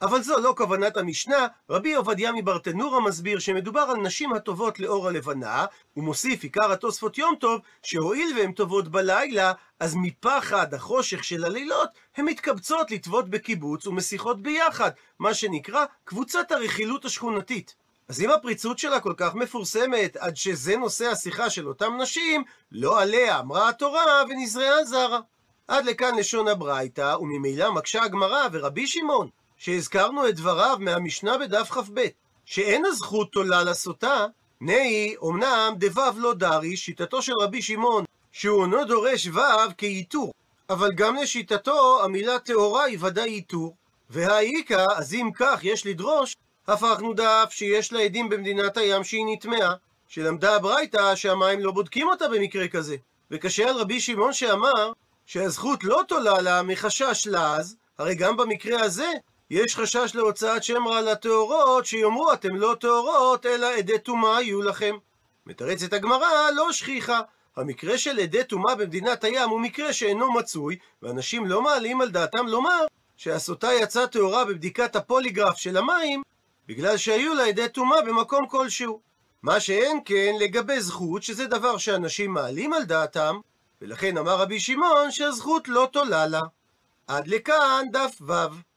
אבל 0.02 0.22
זו 0.22 0.40
לא 0.40 0.54
כוונת 0.56 0.96
המשנה, 0.96 1.46
רבי 1.70 1.94
עובדיה 1.94 2.32
מברטנורה 2.32 3.00
מסביר 3.00 3.38
שמדובר 3.38 3.80
על 3.80 3.96
נשים 3.96 4.32
הטובות 4.32 4.80
לאור 4.80 5.08
הלבנה, 5.08 5.66
ומוסיף 5.96 6.42
עיקר 6.42 6.72
התוספות 6.72 7.18
יום 7.18 7.34
טוב, 7.40 7.60
שהואיל 7.82 8.38
והן 8.38 8.52
טובות 8.52 8.88
בלילה, 8.88 9.52
אז 9.80 9.94
מפחד 9.96 10.74
החושך 10.74 11.24
של 11.24 11.44
הלילות, 11.44 11.88
הן 12.16 12.24
מתקבצות 12.24 12.90
לטוות 12.90 13.30
בקיבוץ 13.30 13.86
ומשיחות 13.86 14.42
ביחד, 14.42 14.90
מה 15.18 15.34
שנקרא 15.34 15.84
קבוצת 16.04 16.52
הרכילות 16.52 17.04
השכונתית. 17.04 17.74
אז 18.08 18.20
אם 18.20 18.30
הפריצות 18.30 18.78
שלה 18.78 19.00
כל 19.00 19.14
כך 19.16 19.34
מפורסמת, 19.34 20.16
עד 20.16 20.36
שזה 20.36 20.76
נושא 20.76 21.06
השיחה 21.06 21.50
של 21.50 21.68
אותם 21.68 21.92
נשים, 22.00 22.44
לא 22.72 23.00
עליה 23.00 23.38
אמרה 23.40 23.68
התורה 23.68 24.22
ונזרעה 24.28 24.84
זרה. 24.84 25.20
עד 25.68 25.84
לכאן 25.84 26.18
לשון 26.18 26.48
הברייתא, 26.48 27.16
וממילא 27.20 27.72
מקשה 27.72 28.02
הגמרא 28.02 28.48
ורבי 28.52 28.86
שמעון, 28.86 29.28
שהזכרנו 29.56 30.28
את 30.28 30.36
דבריו 30.36 30.76
מהמשנה 30.80 31.38
בדף 31.38 31.70
כ"ב, 31.70 32.06
שאין 32.44 32.84
הזכות 32.84 33.32
תולה 33.32 33.62
לסוטה, 33.62 34.26
נהי, 34.60 35.14
אמנם 35.22 35.74
דבב 35.78 36.14
לא 36.16 36.34
דרי, 36.34 36.76
שיטתו 36.76 37.22
של 37.22 37.32
רבי 37.40 37.62
שמעון, 37.62 38.04
שהוא 38.32 38.64
אינו 38.64 38.84
דורש 38.84 39.26
וו 39.26 39.40
כעיטור, 39.78 40.32
אבל 40.70 40.92
גם 40.92 41.16
לשיטתו 41.16 42.04
המילה 42.04 42.38
טהורה 42.38 42.84
היא 42.84 42.98
ודאי 43.00 43.30
עיטור, 43.30 43.76
והאיכא, 44.10 44.84
אז 44.96 45.14
אם 45.14 45.30
כך 45.34 45.60
יש 45.62 45.86
לדרוש, 45.86 46.36
הפכנו 46.68 47.14
דף 47.14 47.48
שיש 47.50 47.92
לה 47.92 48.00
עדים 48.00 48.28
במדינת 48.28 48.76
הים 48.76 49.04
שהיא 49.04 49.24
נטמעה, 49.28 49.74
שלמדה 50.08 50.56
הברייתא 50.56 51.16
שהמים 51.16 51.60
לא 51.60 51.72
בודקים 51.72 52.08
אותה 52.08 52.28
במקרה 52.28 52.68
כזה. 52.68 52.96
וקשה 53.30 53.68
על 53.68 53.76
רבי 53.76 54.00
שמעון 54.00 54.32
שאמר 54.32 54.92
שהזכות 55.26 55.84
לא 55.84 56.00
תולה 56.08 56.40
לה 56.40 56.62
מחשש 56.62 57.26
לעז, 57.26 57.76
הרי 57.98 58.14
גם 58.14 58.36
במקרה 58.36 58.80
הזה 58.80 59.12
יש 59.50 59.76
חשש 59.76 60.14
להוצאת 60.14 60.64
שם 60.64 60.88
רע 60.88 61.00
לטהורות, 61.00 61.86
שיאמרו 61.86 62.32
אתם 62.32 62.56
לא 62.56 62.76
טהורות, 62.80 63.46
אלא 63.46 63.66
עדי 63.66 63.98
טומאה 63.98 64.42
יהיו 64.42 64.62
לכם. 64.62 64.96
מתרצת 65.46 65.92
הגמרא, 65.92 66.50
לא 66.56 66.72
שכיחה. 66.72 67.20
המקרה 67.56 67.98
של 67.98 68.18
עדי 68.18 68.44
טומאה 68.44 68.74
במדינת 68.74 69.24
הים 69.24 69.50
הוא 69.50 69.60
מקרה 69.60 69.92
שאינו 69.92 70.32
מצוי, 70.32 70.76
ואנשים 71.02 71.46
לא 71.46 71.62
מעלים 71.62 72.00
על 72.00 72.10
דעתם 72.10 72.46
לומר 72.46 72.86
שהסוטה 73.16 73.72
יצאה 73.72 74.06
טהורה 74.06 74.44
בבדיקת 74.44 74.96
הפוליגרף 74.96 75.56
של 75.56 75.76
המים, 75.76 76.22
בגלל 76.68 76.96
שהיו 76.96 77.34
לה 77.34 77.44
עדי 77.46 77.68
טומאה 77.68 78.02
במקום 78.02 78.48
כלשהו. 78.48 79.00
מה 79.42 79.60
שאין 79.60 80.00
כן 80.04 80.32
לגבי 80.40 80.80
זכות, 80.80 81.22
שזה 81.22 81.46
דבר 81.46 81.76
שאנשים 81.76 82.32
מעלים 82.32 82.72
על 82.72 82.84
דעתם, 82.84 83.36
ולכן 83.80 84.18
אמר 84.18 84.36
רבי 84.36 84.60
שמעון 84.60 85.10
שהזכות 85.10 85.68
לא 85.68 85.88
תולה 85.92 86.26
לה. 86.26 86.40
עד 87.06 87.28
לכאן 87.28 87.86
דף 87.92 88.18
ו'. 88.26 88.73